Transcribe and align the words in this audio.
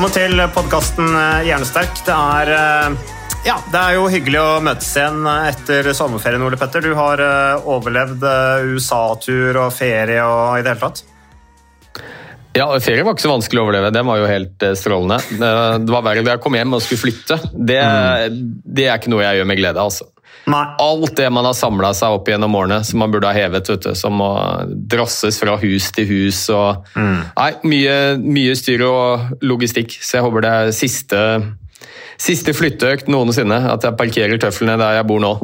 Velkommen 0.00 0.16
til 0.16 0.40
podkasten 0.54 1.08
Hjernesterk. 1.44 1.98
Det 2.06 2.14
er, 2.14 2.50
eh, 2.56 3.10
ja, 3.44 3.58
det 3.68 3.80
er 3.82 3.96
jo 3.98 4.06
hyggelig 4.08 4.38
å 4.40 4.62
møtes 4.64 4.88
igjen 4.96 5.26
etter 5.28 5.90
sommerferien, 5.92 6.40
Ole 6.40 6.56
Petter. 6.56 6.80
Du 6.80 6.94
har 6.96 7.20
eh, 7.20 7.66
overlevd 7.68 8.24
eh, 8.24 8.70
USA-tur 8.72 9.58
og 9.60 9.74
ferie 9.76 10.22
og 10.24 10.56
i 10.56 10.64
det 10.64 10.72
hele 10.72 10.80
tatt. 10.86 11.02
Ja, 12.56 12.70
Ferie 12.80 13.04
var 13.04 13.12
ikke 13.12 13.26
så 13.26 13.34
vanskelig 13.34 13.60
å 13.60 13.66
overleve. 13.66 13.92
Den 13.92 14.08
var 14.08 14.22
jo 14.22 14.30
helt 14.30 14.64
eh, 14.64 14.72
strålende. 14.72 15.20
Eh, 15.36 15.76
Det 15.84 15.92
var 15.92 16.08
verre 16.08 16.24
da 16.24 16.38
jeg 16.38 16.44
kom 16.48 16.56
hjem 16.56 16.78
og 16.78 16.80
skulle 16.86 17.04
flytte. 17.04 17.36
Det, 17.52 17.78
det 18.80 18.88
er 18.88 18.96
ikke 18.96 19.12
noe 19.12 19.26
jeg 19.26 19.42
gjør 19.42 19.52
med 19.52 19.60
glede. 19.60 19.84
altså. 19.84 20.08
Nei. 20.50 20.64
Alt 20.82 21.16
det 21.20 21.28
man 21.32 21.46
har 21.46 21.56
samla 21.56 21.92
seg 21.96 22.16
opp 22.16 22.28
gjennom 22.30 22.56
årene, 22.58 22.80
som 22.86 23.00
man 23.02 23.12
burde 23.12 23.30
ha 23.30 23.36
hevet, 23.36 23.68
vet 23.70 23.86
du, 23.86 23.94
som 23.98 24.16
må 24.18 24.30
drosses 24.90 25.38
fra 25.40 25.56
hus 25.60 25.90
til 25.96 26.08
hus. 26.10 26.42
og 26.54 26.90
Nei, 26.98 27.50
mye, 27.70 27.96
mye 28.20 28.56
styr 28.58 28.84
og 28.88 29.42
logistikk. 29.46 29.96
Så 30.02 30.18
jeg 30.18 30.26
håper 30.26 30.46
det 30.46 30.54
er 30.56 30.74
siste, 30.76 31.22
siste 32.20 32.54
flytteøkt 32.56 33.10
noensinne. 33.12 33.60
At 33.72 33.84
jeg 33.86 33.98
parkerer 33.98 34.40
tøflene 34.40 34.78
der 34.80 35.00
jeg 35.00 35.08
bor 35.10 35.20
nå. 35.22 35.34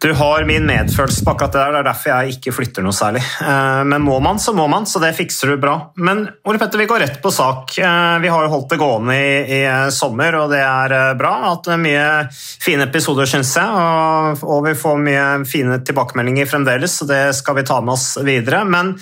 Du 0.00 0.08
har 0.16 0.46
min 0.48 0.64
medfølelse 0.64 1.26
på 1.26 1.32
akkurat 1.34 1.52
det 1.52 1.60
der. 1.60 1.72
Det 1.74 1.80
er 1.82 1.86
derfor 1.90 2.10
jeg 2.14 2.36
ikke 2.38 2.52
flytter 2.56 2.84
noe 2.86 2.96
særlig. 2.96 3.20
Eh, 3.44 3.82
Men 3.84 4.00
må 4.00 4.16
man, 4.24 4.38
så 4.40 4.54
må 4.56 4.64
man, 4.72 4.86
så 4.88 4.96
det 5.02 5.10
fikser 5.18 5.52
du 5.52 5.58
bra. 5.60 5.74
Men 6.00 6.22
Ole 6.48 6.56
Petter, 6.58 6.80
vi 6.80 6.86
går 6.88 7.02
rett 7.04 7.18
på 7.20 7.28
sak. 7.30 7.74
Eh, 7.76 8.18
Vi 8.24 8.30
har 8.32 8.46
jo 8.46 8.52
holdt 8.54 8.70
det 8.72 8.78
gående 8.80 9.18
i, 9.20 9.34
i 9.44 9.60
eh, 9.68 9.90
sommer, 9.92 10.38
og 10.40 10.54
det 10.54 10.62
er 10.64 11.14
bra. 11.20 11.34
Hatt 11.50 11.68
mye 11.76 12.06
fine 12.32 12.88
episoder, 12.88 13.28
syns 13.28 13.52
jeg. 13.60 13.68
Og, 13.68 14.40
og 14.48 14.64
vi 14.70 14.74
får 14.80 15.04
mye 15.04 15.26
fine 15.44 15.82
tilbakemeldinger 15.84 16.48
fremdeles, 16.48 16.96
så 16.96 17.04
det 17.04 17.22
skal 17.36 17.60
vi 17.60 17.68
ta 17.68 17.82
med 17.84 17.98
oss 17.98 18.14
videre. 18.24 18.64
Men 18.64 18.94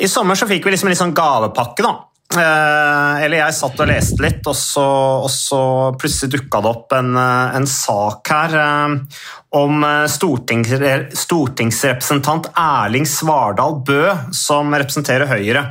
i 0.00 0.08
sommer 0.08 0.38
så 0.38 0.48
fikk 0.48 0.64
vi 0.64 0.72
liksom 0.72 0.88
en 0.88 0.96
litt 0.96 1.04
sånn 1.04 1.16
gavepakke, 1.16 1.84
da. 1.84 1.92
Eh, 2.28 3.24
eller 3.24 3.40
jeg 3.40 3.56
satt 3.56 3.78
og 3.80 3.88
leste 3.88 4.20
litt, 4.20 4.42
og 4.44 4.56
så, 4.56 4.84
og 5.24 5.30
så 5.32 5.60
plutselig 5.96 6.34
dukka 6.34 6.60
det 6.60 6.72
opp 6.74 6.92
en, 6.92 7.14
eh, 7.16 7.56
en 7.56 7.68
sak 7.68 8.28
her 8.34 8.56
eh, 8.60 9.22
om 9.56 9.86
stortings, 10.12 10.74
stortingsrepresentant 11.16 12.50
Erling 12.52 13.08
Svardal 13.08 13.78
Bø, 13.80 14.02
som 14.36 14.76
representerer 14.76 15.30
Høyre. 15.30 15.64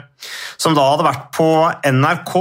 Som 0.57 0.73
da 0.73 0.87
hadde 0.89 1.05
vært 1.05 1.29
på 1.37 1.51
NRK, 1.85 2.33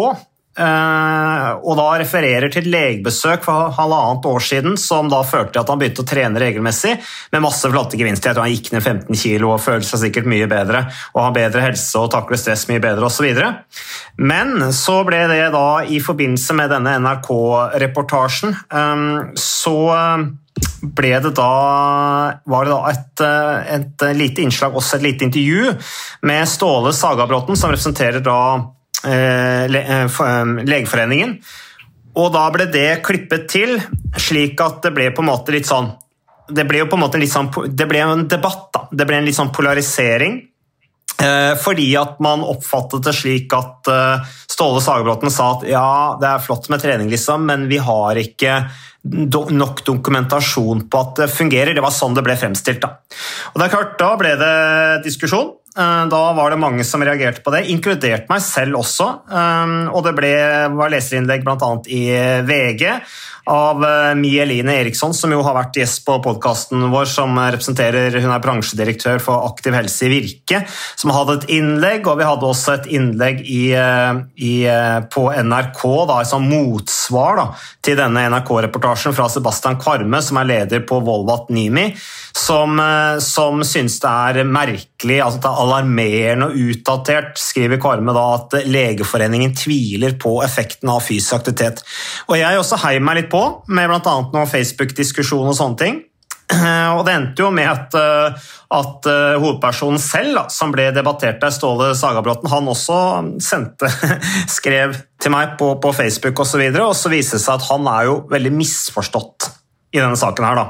og 0.56 1.72
da 1.76 1.86
refererer 2.00 2.48
til 2.52 2.68
legebesøk 2.72 3.44
for 3.44 3.74
halvannet 3.76 4.28
år 4.30 4.44
siden, 4.44 4.78
som 4.80 5.10
da 5.12 5.20
førte 5.26 5.52
til 5.52 5.62
at 5.62 5.72
han 5.72 5.80
begynte 5.80 6.04
å 6.04 6.08
trene 6.08 6.40
regelmessig, 6.40 6.94
med 7.34 7.44
masse 7.44 7.68
flotte 7.72 7.98
gevinster. 8.00 8.30
Jeg 8.30 8.38
tror 8.38 8.46
han 8.46 8.54
gikk 8.54 8.70
ned 8.72 8.84
15 8.84 9.20
kilo 9.20 9.52
og 9.52 9.60
føler 9.64 9.84
seg 9.86 10.06
sikkert 10.06 10.30
mye 10.32 10.48
bedre, 10.50 10.86
og 11.14 11.26
har 11.26 11.36
bedre 11.36 11.66
helse 11.66 12.00
og 12.00 12.10
takler 12.14 12.40
stress 12.40 12.66
mye 12.70 12.82
bedre 12.82 13.10
osv. 13.10 13.28
Men 14.16 14.72
så 14.76 15.02
ble 15.06 15.26
det 15.30 15.44
da 15.54 15.68
i 15.84 16.00
forbindelse 16.02 16.56
med 16.56 16.72
denne 16.72 16.96
NRK-reportasjen, 17.04 18.56
eh, 18.72 19.06
så 19.36 19.78
ble 20.96 21.12
det 21.20 21.32
da, 21.36 21.50
var 22.48 22.64
det 22.66 22.72
da 22.72 22.92
et, 22.92 23.20
eh, 23.24 23.74
et 23.76 24.06
lite 24.16 24.44
innslag, 24.44 24.76
også 24.76 24.96
et 24.96 25.06
lite 25.10 25.26
intervju, 25.28 25.74
med 26.22 26.48
Ståle 26.48 26.92
Sagabråten, 26.96 27.56
som 27.56 27.70
representerer 27.72 28.24
da 28.24 28.40
eh, 29.06 29.64
eh, 29.64 30.04
eh, 30.04 30.50
Legeforeningen. 30.66 31.36
Og 32.16 32.32
da 32.32 32.46
ble 32.52 32.66
det 32.72 33.02
klippet 33.04 33.46
til, 33.52 33.76
slik 34.16 34.60
at 34.64 34.82
det 34.86 34.92
ble 34.96 35.10
på 35.12 35.24
en 35.24 35.28
måte 35.28 35.52
litt 35.52 35.68
sånn 35.68 35.90
Det 36.48 36.64
ble 36.64 36.78
jo 36.80 36.86
på 36.88 36.96
en 36.96 37.02
måte 37.02 37.18
litt 37.20 37.32
sånn 37.32 37.50
Det 37.68 37.84
ble 37.90 38.00
en 38.00 38.22
debatt, 38.30 38.70
da. 38.72 38.86
Det 38.90 39.04
ble 39.04 39.18
en 39.18 39.26
litt 39.26 39.36
sånn 39.36 39.52
polarisering. 39.52 40.38
Fordi 41.16 41.86
at 41.96 42.18
man 42.20 42.42
oppfattet 42.44 43.06
det 43.06 43.14
slik 43.16 43.54
at 43.56 43.88
Ståle 44.52 44.82
Sagerbråten 44.84 45.32
sa 45.32 45.46
at 45.54 45.64
ja, 45.64 45.86
det 46.20 46.28
er 46.28 46.42
flott 46.44 46.68
med 46.68 46.82
trening, 46.82 47.08
liksom, 47.08 47.46
men 47.48 47.64
vi 47.70 47.78
har 47.80 48.20
ikke 48.20 48.58
nok 49.56 49.84
dokumentasjon 49.86 50.86
på 50.90 51.00
at 51.00 51.22
det 51.22 51.28
fungerer. 51.32 51.74
Det 51.74 51.84
var 51.84 51.94
sånn 51.94 52.16
det 52.16 52.24
ble 52.26 52.36
fremstilt. 52.38 52.84
Da 52.84 52.96
Og 53.52 53.60
det 53.60 53.66
er 53.66 53.74
klart, 53.74 53.96
da 54.00 54.10
ble 54.20 54.34
det 54.40 54.56
diskusjon. 55.06 55.54
Eh, 55.76 56.06
Da 56.08 56.32
var 56.32 56.50
det 56.50 56.56
mange 56.60 56.84
som 56.84 57.02
reagerte 57.04 57.42
på 57.44 57.52
det, 57.54 57.66
inkludert 57.68 58.28
meg 58.32 58.42
selv 58.42 58.80
også. 58.82 59.08
Eh, 59.30 59.76
Og 59.92 60.04
det 60.04 60.14
ble, 60.16 60.34
var 60.76 60.92
leserinnlegg 60.92 61.44
bl.a. 61.44 61.72
i 61.86 62.04
VG 62.46 63.00
av 63.46 63.78
Mieline 64.18 64.42
Eline 64.42 64.72
Eriksson, 64.80 65.14
som 65.14 65.30
jo 65.30 65.42
har 65.46 65.54
vært 65.54 65.78
gjest 65.78 66.02
på 66.06 66.16
podkasten 66.24 66.88
vår, 66.90 67.06
som 67.10 67.36
representerer 67.38 68.14
Hun 68.18 68.32
er 68.34 68.42
bransjedirektør 68.42 69.22
for 69.22 69.46
Aktiv 69.46 69.76
helse 69.76 70.06
i 70.06 70.10
Virke, 70.10 70.64
som 70.98 71.12
hadde 71.14 71.38
et 71.38 71.48
innlegg, 71.58 72.08
og 72.10 72.18
vi 72.18 72.26
hadde 72.26 72.48
også 72.48 72.74
et 72.74 72.88
innlegg 72.98 73.44
i, 73.46 73.72
eh, 73.78 74.18
i, 74.36 74.66
eh, 74.66 75.00
på 75.12 75.28
NRK 75.30 76.06
da, 76.10 76.24
som 76.24 76.48
motsvar 76.50 77.36
da, 77.38 77.46
til 77.82 77.96
denne 77.96 78.26
NRK-reportasjen 78.32 79.14
fra 79.14 79.28
Sebastian 79.30 79.78
Kvarme, 79.78 80.22
som 80.22 80.38
er 80.38 80.50
leder 80.50 80.80
på 80.80 80.98
Volvat 81.04 81.50
Nimi, 81.50 81.94
som, 82.34 82.78
eh, 82.80 83.18
som 83.20 83.62
syns 83.62 84.00
det 84.00 84.10
er 84.10 84.44
merkelig, 84.44 85.22
altså 85.22 85.40
alarmerende 85.66 86.48
og 86.48 86.58
utdatert, 86.70 87.36
skriver 87.40 87.80
Kvarme 87.82 88.14
da, 88.16 88.24
at 88.38 88.58
Legeforeningen 88.70 89.54
tviler 89.58 90.16
på 90.20 90.38
effekten 90.46 90.90
av 90.92 91.02
fysisk 91.04 91.40
aktivitet. 91.40 91.82
Og 92.30 92.38
jeg 92.40 92.60
også 92.60 92.80
heier 92.86 93.04
meg 93.04 93.20
litt 93.20 93.32
på, 93.32 93.42
med 93.68 93.90
bl.a. 93.90 94.18
noen 94.32 94.50
Facebook-diskusjon 94.50 95.50
og 95.50 95.58
sånne 95.58 95.82
ting. 95.82 96.04
Og 96.96 97.02
det 97.06 97.14
endte 97.16 97.42
jo 97.42 97.50
med 97.54 97.66
at, 97.66 97.94
eh, 97.98 98.46
at 98.78 99.08
eh, 99.10 99.34
hovedpersonen 99.42 99.98
selv, 100.02 100.36
da, 100.38 100.44
som 100.52 100.70
ble 100.74 100.88
debattert 100.94 101.40
der, 101.42 101.54
Ståle 101.54 101.90
Sagabråten, 101.98 102.50
han 102.52 102.70
også 102.70 102.98
sendte, 103.42 103.90
skrev 104.58 104.94
til 105.22 105.34
meg 105.34 105.56
på, 105.58 105.72
på 105.82 105.94
Facebook 105.96 106.38
osv., 106.38 106.46
og, 106.46 106.50
så 106.52 106.62
videre, 106.62 106.86
og 106.86 106.98
så 106.98 107.12
viste 107.12 107.40
det 107.40 107.46
seg 107.46 107.58
at 107.58 107.70
han 107.70 107.90
er 107.90 108.10
jo 108.12 108.20
veldig 108.30 108.54
misforstått 108.54 109.50
i 109.96 110.02
denne 110.02 110.18
saken 110.18 110.46
her, 110.46 110.58
da. 110.58 110.66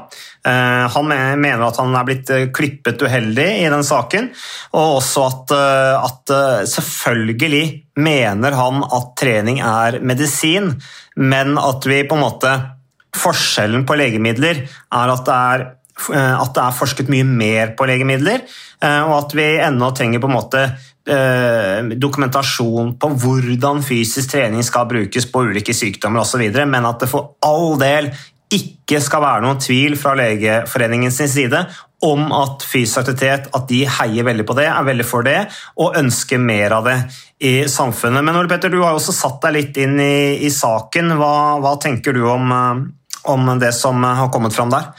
Eh, 0.46 0.88
Han 0.88 1.08
mener 1.40 1.64
at 1.66 1.80
han 1.80 1.94
er 1.98 2.06
blitt 2.06 2.30
eh, 2.30 2.48
klippet 2.54 3.02
uheldig 3.02 3.48
i 3.64 3.70
den 3.72 3.82
saken, 3.86 4.30
og 4.78 5.00
også 5.00 5.24
at, 5.26 5.54
eh, 5.56 6.06
at 6.06 6.34
selvfølgelig 6.70 7.64
mener 8.02 8.54
han 8.58 8.84
at 8.84 9.12
trening 9.18 9.62
er 9.64 9.98
medisin, 10.06 10.74
men 11.16 11.56
at 11.58 11.86
vi 11.88 12.04
på 12.06 12.18
en 12.18 12.26
måte 12.28 12.56
Forskjellen 13.16 13.86
på 13.88 13.94
legemidler 13.96 14.58
er 14.92 15.08
at 15.08 15.22
det 15.24 15.34
er, 15.34 15.62
at 16.12 16.50
det 16.52 16.60
er 16.60 16.74
forsket 16.76 17.08
mye 17.08 17.24
mer 17.24 17.70
på 17.78 17.86
legemidler, 17.88 18.42
og 18.84 19.12
at 19.14 19.32
vi 19.38 19.46
ennå 19.64 19.88
trenger 19.96 20.20
på 20.20 20.28
en 20.28 20.34
måte 20.34 20.66
dokumentasjon 21.96 22.92
på 23.00 23.10
hvordan 23.22 23.80
fysisk 23.88 24.34
trening 24.34 24.66
skal 24.68 24.84
brukes 24.90 25.30
på 25.32 25.46
ulike 25.48 25.72
sykdommer 25.72 26.26
osv., 26.26 26.44
men 26.44 26.90
at 26.90 27.00
det 27.00 27.08
for 27.08 27.38
all 27.40 27.78
del 27.80 28.10
ikke 28.56 29.00
skal 29.02 29.22
være 29.24 29.44
noen 29.44 29.60
tvil 29.62 29.96
fra 30.00 30.14
Legeforeningens 30.18 31.20
side 31.32 31.62
om 32.04 32.28
at 32.36 32.64
fysisk 32.66 33.00
aktivitet 33.00 33.48
at 33.56 33.64
de 33.70 33.80
heier 33.88 34.26
veldig 34.26 34.44
på 34.46 34.56
det, 34.58 34.66
er 34.68 34.84
veldig 34.84 35.06
for 35.08 35.24
det, 35.26 35.38
og 35.80 35.96
ønsker 35.96 36.42
mer 36.42 36.74
av 36.76 36.88
det 36.88 36.96
i 37.40 37.54
samfunnet. 37.70 38.24
Men 38.24 38.36
Ole 38.36 38.50
Petter, 38.50 38.72
du 38.72 38.82
har 38.82 38.92
jo 38.92 39.00
også 39.00 39.14
satt 39.16 39.40
deg 39.46 39.56
litt 39.56 39.80
inn 39.80 39.96
i, 40.00 40.36
i 40.44 40.52
saken. 40.52 41.16
Hva, 41.20 41.34
hva 41.64 41.76
tenker 41.82 42.16
du 42.16 42.26
om, 42.28 42.52
eh, 42.52 42.84
om 43.32 43.52
det 43.60 43.72
som 43.76 44.04
har 44.04 44.30
kommet 44.34 44.56
fram 44.56 44.72
der? 44.74 44.92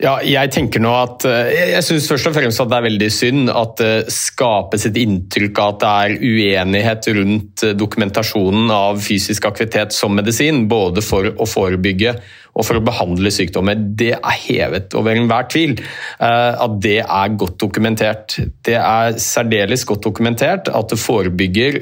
Ja, 0.00 0.14
jeg 0.24 0.48
tenker 0.54 0.80
nå 0.80 0.92
at 0.96 1.26
eh, 1.28 1.50
jeg, 1.74 1.84
syns 1.84 2.06
først 2.08 2.30
og 2.30 2.36
fremst 2.38 2.62
at 2.62 2.70
det 2.70 2.76
er 2.78 2.86
veldig 2.86 3.08
synd 3.12 3.50
at 3.52 3.74
det 3.76 4.12
skapes 4.14 4.86
et 4.88 4.96
inntrykk 4.96 5.60
av 5.60 5.74
at 5.74 5.82
det 5.82 5.90
er 5.90 6.14
uenighet 6.24 7.08
rundt 7.18 7.64
eh, 7.66 7.74
dokumentasjonen 7.76 8.72
av 8.72 9.02
fysisk 9.04 9.50
aktivitet 9.50 9.92
som 9.92 10.16
medisin, 10.16 10.64
både 10.72 11.04
for 11.04 11.28
å 11.28 11.48
forebygge 11.48 12.14
og 12.54 12.66
for 12.66 12.78
å 12.78 12.84
behandle 12.84 13.32
sykdommer. 13.32 13.78
Det 13.78 14.12
er 14.16 14.38
hevet 14.44 14.94
over 14.98 15.16
enhver 15.16 15.48
tvil 15.50 15.76
eh, 15.78 16.52
at 16.64 16.76
det 16.82 16.98
er 17.02 17.36
godt 17.40 17.58
dokumentert. 17.62 18.36
Det 18.66 18.76
er 18.78 19.18
særdeles 19.22 19.86
godt 19.88 20.04
dokumentert 20.08 20.70
at 20.72 20.90
det 20.90 21.00
forebygger 21.00 21.78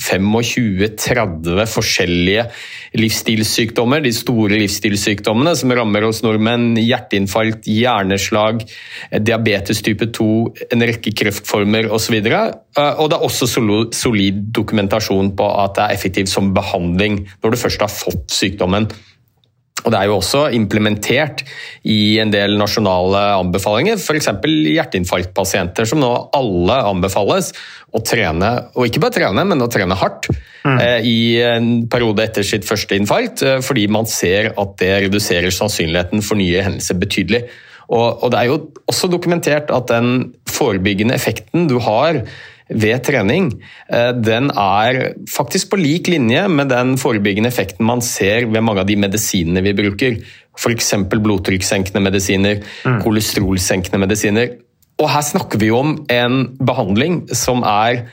25-30 0.00 1.64
forskjellige 1.74 2.46
livsstilssykdommer, 2.98 4.02
de 4.04 4.12
store 4.14 4.58
livsstilssykdommene 4.60 5.54
som 5.58 5.72
rammer 5.74 6.06
oss 6.08 6.22
nordmenn. 6.24 6.74
Hjerteinfarkt, 6.78 7.68
hjerneslag, 7.70 8.62
diabetes 9.24 9.82
type 9.84 10.10
2, 10.14 10.28
en 10.74 10.86
rekke 10.88 11.14
kreftformer 11.16 11.90
osv. 11.94 12.20
Og, 12.20 12.60
og 12.78 13.10
det 13.10 13.18
er 13.18 13.26
også 13.26 13.50
solid 13.50 14.44
dokumentasjon 14.54 15.34
på 15.38 15.48
at 15.64 15.76
det 15.78 15.86
er 15.86 15.98
effektivt 15.98 16.32
som 16.32 16.54
behandling 16.56 17.24
når 17.42 17.54
du 17.54 17.60
først 17.60 17.84
har 17.84 17.92
fått 17.92 18.34
sykdommen. 18.34 18.88
Og 19.84 19.92
Det 19.92 19.98
er 20.00 20.08
jo 20.08 20.16
også 20.16 20.46
implementert 20.56 21.42
i 21.84 22.16
en 22.22 22.32
del 22.32 22.56
nasjonale 22.56 23.20
anbefalinger, 23.36 24.00
f.eks. 24.00 24.30
hjerteinfarktpasienter, 24.48 25.88
som 25.88 26.00
nå 26.00 26.10
alle 26.36 26.78
anbefales 26.88 27.52
å 27.94 28.00
trene, 28.02 28.50
og 28.74 28.88
ikke 28.88 29.02
bare 29.04 29.16
trene, 29.18 29.44
men 29.46 29.62
å 29.62 29.68
trene 29.70 29.98
hardt 29.98 30.30
mm. 30.32 30.78
eh, 30.78 30.96
i 31.06 31.18
en 31.44 31.68
periode 31.90 32.24
etter 32.24 32.46
sitt 32.46 32.66
første 32.66 32.96
infarkt, 32.96 33.44
eh, 33.44 33.60
fordi 33.64 33.84
man 33.92 34.08
ser 34.10 34.54
at 34.56 34.74
det 34.80 34.94
reduserer 35.06 35.54
sannsynligheten 35.54 36.24
for 36.24 36.40
nye 36.40 36.64
hendelser 36.64 36.98
betydelig. 36.98 37.44
Og, 37.92 38.24
og 38.24 38.32
Det 38.32 38.40
er 38.40 38.48
jo 38.48 38.58
også 38.88 39.12
dokumentert 39.12 39.70
at 39.74 39.92
den 39.92 40.32
forebyggende 40.48 41.14
effekten 41.14 41.68
du 41.68 41.76
har 41.84 42.22
ved 42.70 43.02
trening, 43.04 43.50
eh, 43.92 44.12
den 44.16 44.48
er 44.50 45.14
faktisk 45.28 45.70
på 45.72 45.80
lik 45.80 46.08
linje 46.08 46.46
med 46.48 46.70
den 46.72 46.96
forebyggende 47.00 47.50
effekten 47.52 47.84
man 47.84 48.00
ser 48.04 48.46
ved 48.48 48.64
mange 48.64 48.80
av 48.80 48.88
de 48.88 48.96
medisinene 48.96 49.62
vi 49.64 49.76
bruker. 49.76 50.16
F.eks. 50.54 50.92
blodtrykkssenkende 51.10 52.00
medisiner, 52.00 52.62
mm. 52.86 53.00
kolesterolsenkende 53.02 54.00
medisiner. 54.00 54.54
Og 55.02 55.10
her 55.10 55.24
snakker 55.26 55.58
vi 55.58 55.72
om 55.74 55.96
en 56.12 56.44
behandling 56.62 57.24
som 57.34 57.64
er 57.66 58.04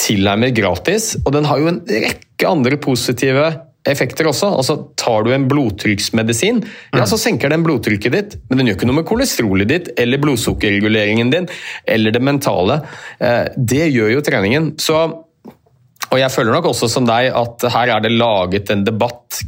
tilnærmet 0.00 0.56
gratis, 0.56 1.16
og 1.24 1.34
den 1.34 1.46
har 1.48 1.60
jo 1.60 1.70
en 1.70 1.82
rekke 1.84 2.48
andre 2.48 2.78
positive 2.80 3.50
effekter 3.90 4.28
også. 4.30 4.50
Altså, 4.60 4.76
tar 4.98 5.24
du 5.26 5.32
en 5.34 5.46
blodtrykksmedisin, 5.50 6.60
ja, 6.96 7.06
så 7.08 7.18
senker 7.20 7.52
den 7.52 7.64
blodtrykket 7.66 8.14
ditt, 8.14 8.36
men 8.48 8.60
den 8.60 8.70
gjør 8.70 8.78
ikke 8.78 8.90
noe 8.90 9.00
med 9.00 9.08
kolesterolet 9.08 9.70
ditt 9.70 9.92
eller 10.00 10.22
blodsukkerreguleringen 10.22 11.32
din 11.34 11.48
eller 11.88 12.14
det 12.14 12.22
mentale. 12.24 12.80
Eh, 13.18 13.46
det 13.56 13.88
gjør 13.92 14.14
jo 14.16 14.26
treningen. 14.26 14.72
Så, 14.80 14.98
og 16.08 16.18
jeg 16.20 16.34
føler 16.34 16.54
nok 16.54 16.70
også 16.72 16.90
som 16.92 17.08
deg 17.08 17.32
at 17.36 17.68
her 17.74 17.96
er 17.96 18.04
det 18.04 18.14
laget 18.16 18.74
en 18.74 18.86
debatt 18.86 19.42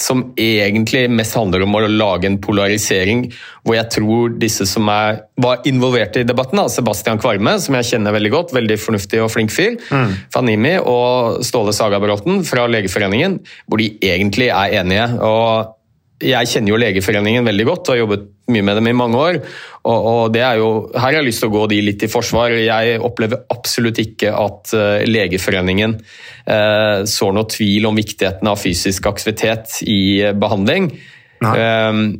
som 0.00 0.22
egentlig 0.36 1.06
mest 1.08 1.36
handler 1.38 1.64
om 1.64 1.76
å 1.78 1.86
lage 1.88 2.28
en 2.28 2.38
polarisering, 2.42 3.26
hvor 3.64 3.78
jeg 3.78 3.88
tror 3.94 4.34
disse 4.40 4.66
som 4.68 4.90
er, 4.92 5.22
var 5.40 5.64
involvert 5.68 6.18
i 6.20 6.26
debatten, 6.28 6.60
da, 6.60 6.66
Sebastian 6.72 7.20
Kvarme, 7.22 7.56
som 7.62 7.78
jeg 7.78 7.88
kjenner 7.92 8.16
veldig 8.16 8.32
godt, 8.34 8.52
veldig 8.56 8.76
fornuftig 8.82 9.22
og 9.24 9.32
flink 9.32 9.54
fyr, 9.54 9.78
mm. 9.88 10.12
Fanimi 10.34 10.76
og 10.82 11.40
Ståle 11.46 11.72
Sagabråten 11.76 12.44
fra 12.46 12.68
Legeforeningen, 12.70 13.40
hvor 13.66 13.80
de 13.80 13.94
egentlig 14.04 14.50
er 14.52 14.78
enige. 14.82 15.08
og 15.24 15.75
jeg 16.22 16.48
kjenner 16.48 16.72
jo 16.72 16.80
Legeforeningen 16.80 17.44
veldig 17.44 17.64
godt 17.68 17.88
og 17.88 17.92
har 17.92 18.00
jobbet 18.00 18.28
mye 18.52 18.64
med 18.64 18.78
dem 18.78 18.88
i 18.88 18.94
mange 18.96 19.18
år. 19.20 19.38
Og, 19.84 20.06
og 20.10 20.20
det 20.34 20.42
er 20.46 20.60
jo, 20.60 20.68
Her 20.94 21.08
har 21.08 21.18
jeg 21.18 21.26
lyst 21.28 21.42
til 21.42 21.50
å 21.50 21.56
gå 21.56 21.64
de 21.72 21.80
litt 21.84 22.04
i 22.06 22.10
forsvar. 22.10 22.54
Jeg 22.56 23.00
opplever 23.04 23.42
absolutt 23.52 24.00
ikke 24.00 24.32
at 24.32 24.72
uh, 24.76 25.02
Legeforeningen 25.04 25.98
uh, 25.98 27.02
sår 27.10 27.36
noe 27.36 27.50
tvil 27.52 27.90
om 27.90 27.98
viktigheten 27.98 28.48
av 28.48 28.62
fysisk 28.62 29.10
aktivitet 29.10 29.82
i 29.84 30.00
uh, 30.24 30.32
behandling. 30.32 30.88
Uh, 31.44 32.16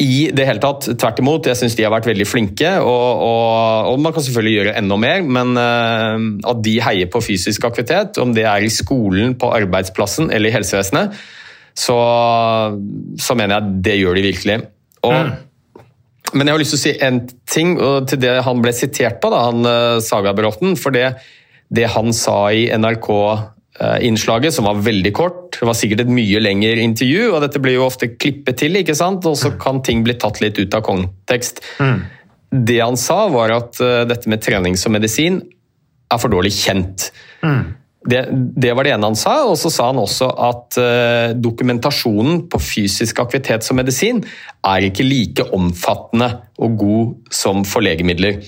i 0.00 0.32
det 0.34 0.48
hele 0.48 0.58
tatt, 0.58 0.88
Tvert 0.98 1.20
imot, 1.22 1.46
jeg 1.46 1.58
syns 1.60 1.76
de 1.78 1.84
har 1.84 1.92
vært 1.92 2.08
veldig 2.08 2.26
flinke. 2.26 2.72
Og, 2.80 3.20
og, 3.28 3.92
og, 3.92 4.00
man 4.02 4.16
kan 4.16 4.24
selvfølgelig 4.24 4.56
gjøre 4.56 4.76
enda 4.80 4.98
mer, 4.98 5.22
men 5.22 5.54
at 5.54 6.64
de 6.66 6.72
heier 6.82 7.12
på 7.12 7.22
fysisk 7.22 7.68
aktivitet, 7.68 8.18
om 8.18 8.32
det 8.34 8.42
er 8.50 8.66
i 8.66 8.72
skolen, 8.74 9.36
på 9.38 9.52
arbeidsplassen 9.54 10.32
eller 10.34 10.50
i 10.50 10.56
helsevesenet, 10.56 11.14
så, 11.74 11.98
så 13.20 13.34
mener 13.38 13.58
jeg 13.58 13.82
det 13.88 13.98
gjør 13.98 14.18
de 14.18 14.28
virkelig. 14.28 14.60
Og 15.04 15.18
mm. 15.18 15.34
Men 16.34 16.48
jeg 16.48 16.54
har 16.54 16.62
lyst 16.62 16.74
til 16.74 16.80
å 16.80 16.82
si 16.82 16.92
en 17.06 17.18
ting 17.50 17.74
til 18.10 18.20
det 18.24 18.32
han 18.46 18.62
ble 18.62 18.72
sitert 18.74 19.20
på, 19.22 19.30
da, 19.30 19.42
han 19.50 19.66
uh, 19.66 20.02
Saga 20.02 20.32
Bråten. 20.34 20.74
For 20.80 20.94
det, 20.94 21.12
det, 21.70 21.86
han 21.94 22.10
sa 22.16 22.48
i 22.50 22.64
NRK-innslaget, 22.74 24.48
eh, 24.50 24.54
som 24.56 24.66
var 24.66 24.82
veldig 24.82 25.12
kort 25.14 25.58
Det 25.60 25.68
var 25.68 25.78
sikkert 25.78 26.04
et 26.04 26.10
mye 26.10 26.40
lengre 26.42 26.82
intervju, 26.82 27.28
og 27.30 27.38
dette 27.44 27.62
blir 27.62 27.78
jo 27.78 27.86
ofte 27.86 28.10
klippet 28.16 28.58
til, 28.64 28.80
ikke 28.80 28.96
sant? 28.98 29.26
og 29.30 29.38
så 29.38 29.52
mm. 29.52 29.60
kan 29.62 29.80
ting 29.86 30.02
bli 30.06 30.16
tatt 30.18 30.42
litt 30.42 30.58
ut 30.58 30.74
av 30.74 30.82
kontekst. 30.88 31.62
Mm. 31.78 32.02
Det 32.66 32.80
han 32.80 32.98
sa, 32.98 33.20
var 33.34 33.54
at 33.54 33.78
uh, 33.84 34.02
dette 34.08 34.30
med 34.30 34.42
trening 34.42 34.80
som 34.80 34.96
medisin 34.96 35.38
er 36.10 36.20
for 36.22 36.34
dårlig 36.34 36.54
kjent. 36.56 37.12
Mm. 37.46 37.62
Det, 38.04 38.20
det, 38.30 38.72
var 38.76 38.84
det 38.84 38.92
ene 38.92 39.08
han 39.08 39.16
sa, 39.16 39.38
og 39.48 39.56
så 39.56 39.70
sa 39.72 39.86
han 39.88 40.00
også 40.02 40.26
at 40.46 40.76
eh, 40.80 41.30
dokumentasjonen 41.40 42.42
på 42.52 42.60
fysisk 42.60 43.22
aktivitet 43.22 43.64
som 43.64 43.78
medisin 43.80 44.20
er 44.66 44.84
ikke 44.90 45.06
like 45.06 45.46
omfattende 45.56 46.28
og 46.60 46.76
god 46.82 47.32
som 47.32 47.64
for 47.68 47.84
legemidler. 47.86 48.42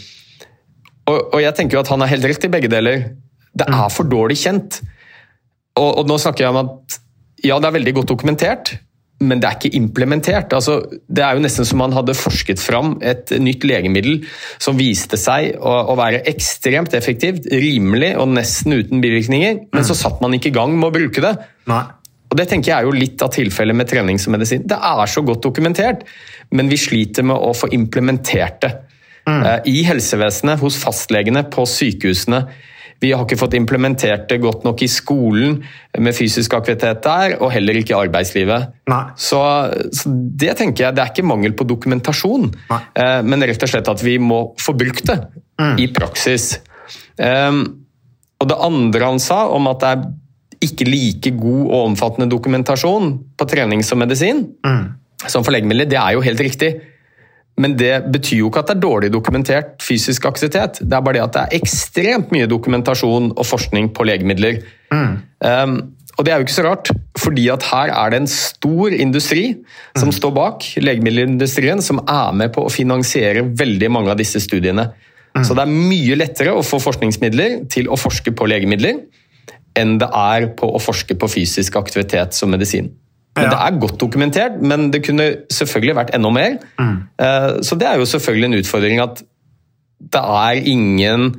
Og, 1.07 1.19
og 1.33 1.41
jeg 1.41 1.57
tenker 1.57 1.79
jo 1.79 1.85
at 1.85 1.93
han 1.95 2.05
har 2.05 2.13
helt 2.13 2.29
rett 2.29 2.45
i 2.45 2.53
begge 2.53 2.71
deler. 2.73 3.09
Det 3.57 3.69
er 3.71 3.89
for 3.95 4.09
dårlig 4.11 4.37
kjent. 4.43 4.83
Og, 5.81 5.91
og 6.03 6.05
nå 6.09 6.19
snakker 6.21 6.45
jeg 6.45 6.53
om 6.53 6.63
at 6.67 7.01
ja, 7.45 7.57
det 7.61 7.69
er 7.69 7.77
veldig 7.77 7.95
godt 8.01 8.13
dokumentert, 8.13 8.77
men 9.25 9.41
det 9.41 9.49
er 9.49 9.57
ikke 9.57 9.79
implementert. 9.79 10.53
Altså, 10.53 10.81
det 11.09 11.23
er 11.25 11.37
jo 11.37 11.43
nesten 11.45 11.65
som 11.65 11.81
man 11.81 11.95
hadde 11.97 12.17
forsket 12.17 12.61
fram 12.61 12.99
et 13.01 13.33
nytt 13.41 13.65
legemiddel 13.65 14.19
som 14.63 14.77
viste 14.77 15.17
seg 15.21 15.55
å, 15.57 15.73
å 15.93 15.97
være 15.97 16.21
ekstremt 16.29 16.93
effektivt, 16.99 17.49
rimelig 17.49 18.13
og 18.21 18.35
nesten 18.37 18.77
uten 18.77 19.01
bivirkninger, 19.05 19.63
men 19.71 19.85
mm. 19.85 19.89
så 19.89 19.97
satt 19.97 20.21
man 20.25 20.37
ikke 20.37 20.53
i 20.53 20.57
gang 20.59 20.77
med 20.77 20.91
å 20.91 20.97
bruke 20.99 21.25
det. 21.25 21.33
Nei. 21.71 21.85
Og 22.27 22.37
Det 22.41 22.49
tenker 22.51 22.73
jeg 22.73 22.77
er 22.77 22.89
jo 22.89 22.97
litt 22.97 23.23
av 23.23 23.33
tilfellet 23.33 23.79
med 23.79 23.89
treningsmedisin. 23.89 24.67
Det 24.69 24.77
er 24.77 25.09
så 25.09 25.23
godt 25.25 25.47
dokumentert, 25.47 26.05
men 26.53 26.69
vi 26.69 26.79
sliter 26.81 27.25
med 27.25 27.39
å 27.39 27.55
få 27.57 27.71
implementert 27.73 28.61
det. 28.67 28.73
Mm. 29.27 29.41
Eh, 29.41 29.59
I 29.73 29.85
helsevesenet, 29.87 30.61
hos 30.61 30.77
fastlegene, 30.83 31.47
på 31.51 31.65
sykehusene 31.71 32.45
vi 33.03 33.13
har 33.13 33.25
ikke 33.27 33.39
fått 33.39 33.57
implementert 33.59 34.27
det 34.31 34.39
godt 34.43 34.65
nok 34.65 34.83
i 34.85 34.89
skolen 34.91 35.59
med 36.01 36.17
fysisk 36.17 36.57
aktivitet 36.57 37.03
der, 37.05 37.37
og 37.41 37.53
heller 37.53 37.77
ikke 37.77 37.93
i 37.93 37.99
arbeidslivet. 37.99 38.71
Så, 39.21 39.41
så, 39.93 40.13
det 40.13 40.57
tenker 40.61 40.87
jeg, 40.87 40.97
det 40.97 41.05
er 41.05 41.13
ikke 41.13 41.27
mangel 41.29 41.57
på 41.57 41.67
dokumentasjon, 41.69 42.49
eh, 42.73 43.21
men 43.27 43.45
rett 43.45 43.67
og 43.67 43.73
slett 43.73 43.91
at 43.93 44.05
vi 44.05 44.17
må 44.23 44.41
få 44.61 44.77
brukt 44.79 45.05
det 45.11 45.19
mm. 45.61 45.75
i 45.83 45.91
praksis. 45.93 46.55
Um, 47.21 47.65
og 48.41 48.49
det 48.51 48.61
andre 48.61 49.11
han 49.13 49.21
sa 49.23 49.47
om 49.53 49.69
at 49.71 49.83
det 49.83 49.93
er 49.93 50.07
ikke 50.67 50.89
like 50.89 51.33
god 51.37 51.65
og 51.67 51.81
omfattende 51.93 52.29
dokumentasjon 52.33 53.13
på 53.37 53.49
trening 53.49 53.85
som 53.85 54.01
medisin, 54.01 54.47
mm. 54.65 54.85
som 55.29 55.45
for 55.45 55.53
legemidler, 55.53 55.89
det 55.89 56.01
er 56.01 56.17
jo 56.17 56.25
helt 56.25 56.43
riktig. 56.45 56.73
Men 57.61 57.77
det 57.79 57.95
betyr 58.13 58.43
jo 58.43 58.51
ikke 58.51 58.61
at 58.65 58.71
det 58.71 58.77
er 58.77 58.85
dårlig 58.85 59.13
dokumentert 59.15 59.77
fysisk 59.85 60.27
aktivitet. 60.29 60.83
Det 60.83 60.93
er 60.93 61.05
bare 61.05 61.17
det 61.17 61.25
at 61.25 61.37
det 61.37 61.45
er 61.45 61.61
ekstremt 61.61 62.33
mye 62.35 62.49
dokumentasjon 62.51 63.31
og 63.33 63.47
forskning 63.49 63.89
på 63.97 64.05
legemidler. 64.09 64.61
Mm. 64.93 65.15
Um, 65.41 65.79
og 66.17 66.25
det 66.25 66.33
er 66.33 66.41
jo 66.41 66.47
ikke 66.47 66.57
så 66.57 66.65
rart, 66.65 66.91
fordi 67.21 67.47
at 67.53 67.65
her 67.69 67.93
er 67.93 68.13
det 68.13 68.23
en 68.23 68.31
stor 68.31 68.93
industri 68.93 69.43
som 69.97 70.09
mm. 70.09 70.15
står 70.17 70.33
bak, 70.37 70.69
legemiddelindustrien, 70.81 71.83
som 71.85 72.01
er 72.05 72.37
med 72.37 72.55
på 72.55 72.65
å 72.65 72.73
finansiere 72.73 73.45
veldig 73.57 73.91
mange 73.93 74.13
av 74.13 74.21
disse 74.21 74.41
studiene. 74.41 74.89
Mm. 75.37 75.45
Så 75.45 75.57
det 75.57 75.67
er 75.67 75.77
mye 75.93 76.17
lettere 76.17 76.57
å 76.57 76.65
få 76.65 76.81
forskningsmidler 76.81 77.67
til 77.73 77.91
å 77.93 78.01
forske 78.01 78.33
på 78.37 78.49
legemidler 78.49 79.03
enn 79.77 79.99
det 80.01 80.09
er 80.09 80.49
på 80.57 80.71
å 80.73 80.81
forske 80.81 81.19
på 81.21 81.29
fysisk 81.29 81.77
aktivitet 81.77 82.37
som 82.37 82.49
medisin. 82.53 82.89
Men 83.37 83.51
Det 83.53 83.59
er 83.61 83.81
godt 83.81 83.99
dokumentert, 84.01 84.61
men 84.65 84.91
det 84.91 85.03
kunne 85.05 85.27
selvfølgelig 85.53 85.97
vært 85.99 86.15
enda 86.17 86.31
mer. 86.33 86.59
Mm. 86.81 86.95
Eh, 87.21 87.51
så 87.67 87.77
det 87.77 87.89
er 87.91 88.01
jo 88.01 88.09
selvfølgelig 88.09 88.49
en 88.49 88.61
utfordring 88.63 89.03
at 89.05 89.21
det 90.13 90.23
er 90.23 90.69
ingen 90.73 91.35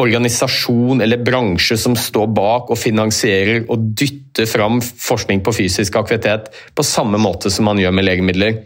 organisasjon 0.00 1.02
eller 1.02 1.22
bransje 1.26 1.76
som 1.78 1.96
står 1.98 2.30
bak 2.34 2.70
og 2.70 2.78
finansierer 2.78 3.66
og 3.70 3.90
dytter 3.98 4.46
fram 4.48 4.78
forskning 4.80 5.42
på 5.44 5.54
fysisk 5.54 5.98
aktivitet 5.98 6.48
på 6.74 6.86
samme 6.86 7.18
måte 7.20 7.50
som 7.52 7.66
man 7.68 7.80
gjør 7.82 7.96
med 7.98 8.06
legemidler. 8.06 8.60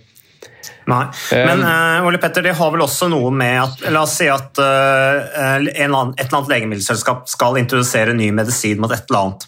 Nei, 0.84 1.04
Men 1.32 1.62
uh, 1.64 2.04
Ole 2.04 2.20
Petter, 2.20 2.44
det 2.44 2.52
har 2.58 2.72
vel 2.74 2.84
også 2.84 3.08
noe 3.08 3.30
med 3.32 3.56
at 3.56 3.86
La 3.92 4.02
oss 4.04 4.18
si 4.20 4.28
at 4.28 4.60
uh, 4.60 5.32
en, 5.32 5.64
et 5.64 5.80
eller 5.80 6.36
annet 6.36 6.52
legemiddelselskap 6.52 7.24
skal 7.32 7.56
introdusere 7.60 8.12
ny 8.16 8.28
medisin 8.36 8.82
mot 8.82 8.92
et 8.92 9.08
eller 9.08 9.22
annet. 9.22 9.46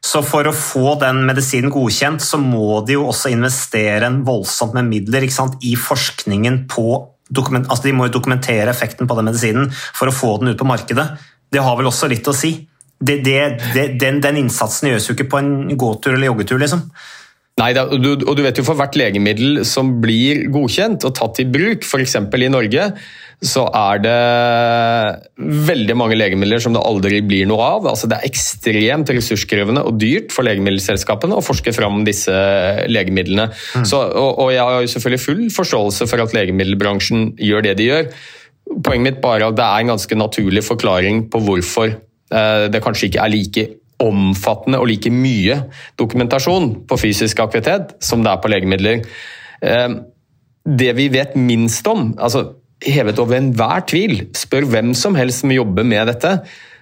Så 0.00 0.22
for 0.24 0.48
å 0.48 0.56
få 0.56 0.94
den 1.00 1.24
medisinen 1.28 1.72
godkjent, 1.72 2.24
så 2.24 2.40
må 2.40 2.80
de 2.88 2.96
jo 2.96 3.06
også 3.10 3.32
investere 3.34 4.08
en 4.08 4.22
voldsomt 4.24 4.74
med 4.78 4.88
midler 4.88 5.26
sant, 5.32 5.58
i 5.60 5.74
forskningen 5.76 6.64
på 6.72 6.86
dokument, 7.30 7.68
altså 7.70 7.86
De 7.86 7.94
må 7.94 8.08
jo 8.08 8.16
dokumentere 8.16 8.72
effekten 8.72 9.06
på 9.06 9.14
den 9.14 9.28
medisinen 9.28 9.68
for 9.70 10.10
å 10.10 10.14
få 10.14 10.32
den 10.40 10.50
ut 10.50 10.58
på 10.58 10.66
markedet. 10.66 11.06
Det 11.50 11.62
har 11.62 11.76
vel 11.78 11.90
også 11.90 12.08
litt 12.10 12.26
å 12.26 12.34
si. 12.34 12.56
Det, 13.00 13.20
det, 13.24 13.36
det, 13.74 13.84
den, 14.00 14.18
den, 14.20 14.40
innsatsen 14.42 14.90
gjøres 14.90 15.06
jo 15.08 15.14
ikke 15.16 15.28
på 15.30 15.38
en 15.40 15.52
gåtur 15.78 16.16
eller 16.16 16.28
joggetur, 16.32 16.58
liksom. 16.60 16.82
Nei, 17.58 17.72
og 17.76 17.98
du, 18.00 18.12
og 18.24 18.36
du 18.38 18.44
vet 18.44 18.56
jo 18.56 18.64
For 18.64 18.78
hvert 18.78 18.96
legemiddel 18.96 19.64
som 19.68 19.98
blir 20.00 20.46
godkjent 20.52 21.04
og 21.04 21.16
tatt 21.18 21.42
i 21.42 21.48
bruk, 21.50 21.84
f.eks. 21.84 22.16
i 22.16 22.48
Norge, 22.52 22.86
så 23.40 23.64
er 23.72 24.00
det 24.04 24.16
veldig 25.68 25.96
mange 25.96 26.16
legemidler 26.18 26.60
som 26.60 26.74
det 26.76 26.82
aldri 26.84 27.22
blir 27.24 27.48
noe 27.48 27.64
av. 27.64 27.88
Altså, 27.92 28.08
det 28.10 28.18
er 28.18 28.28
ekstremt 28.28 29.12
ressurskrevende 29.16 29.84
og 29.88 29.96
dyrt 30.00 30.34
for 30.34 30.44
legemiddelselskapene 30.48 31.38
å 31.38 31.44
forske 31.44 31.72
fram 31.76 32.02
disse 32.08 32.34
legemidlene. 32.92 33.48
Mm. 33.50 33.86
Så, 33.88 34.02
og, 34.08 34.42
og, 34.44 34.52
jeg 34.52 34.64
har 34.64 34.84
jo 34.84 34.92
selvfølgelig 34.94 35.24
full 35.24 35.42
forståelse 35.56 36.08
for 36.10 36.24
at 36.24 36.36
legemiddelbransjen 36.36 37.32
gjør 37.40 37.64
det 37.68 37.76
de 37.80 37.88
gjør. 37.88 38.12
Poenget 38.70 39.06
mitt 39.06 39.22
bare 39.24 39.42
er 39.42 39.48
at 39.48 39.58
det 39.58 39.66
er 39.66 39.84
en 39.84 39.94
ganske 39.96 40.20
naturlig 40.20 40.64
forklaring 40.66 41.26
på 41.32 41.40
hvorfor 41.44 41.88
eh, 41.90 42.66
det 42.72 42.84
kanskje 42.84 43.08
ikke 43.08 43.24
er 43.24 43.34
like 43.36 43.68
omfattende 44.00 44.80
og 44.80 44.88
like 44.90 45.12
mye 45.12 45.58
dokumentasjon 46.00 46.72
på 46.88 46.98
fysisk 47.00 47.42
aktivitet 47.44 47.94
som 48.04 48.24
det 48.24 48.32
er 48.32 48.40
på 48.42 48.50
legemidler. 48.52 49.04
Eh, 49.60 50.00
det 50.64 50.90
vi 50.96 51.10
vet 51.12 51.36
minst 51.38 51.86
om, 51.88 52.12
altså 52.20 52.50
hevet 52.84 53.20
over 53.20 53.38
enhver 53.38 53.84
tvil, 53.88 54.26
spør 54.36 54.68
hvem 54.72 54.94
som 54.96 55.16
helst 55.18 55.44
som 55.44 55.52
jobber 55.52 55.86
med 55.86 56.08
dette, 56.12 56.38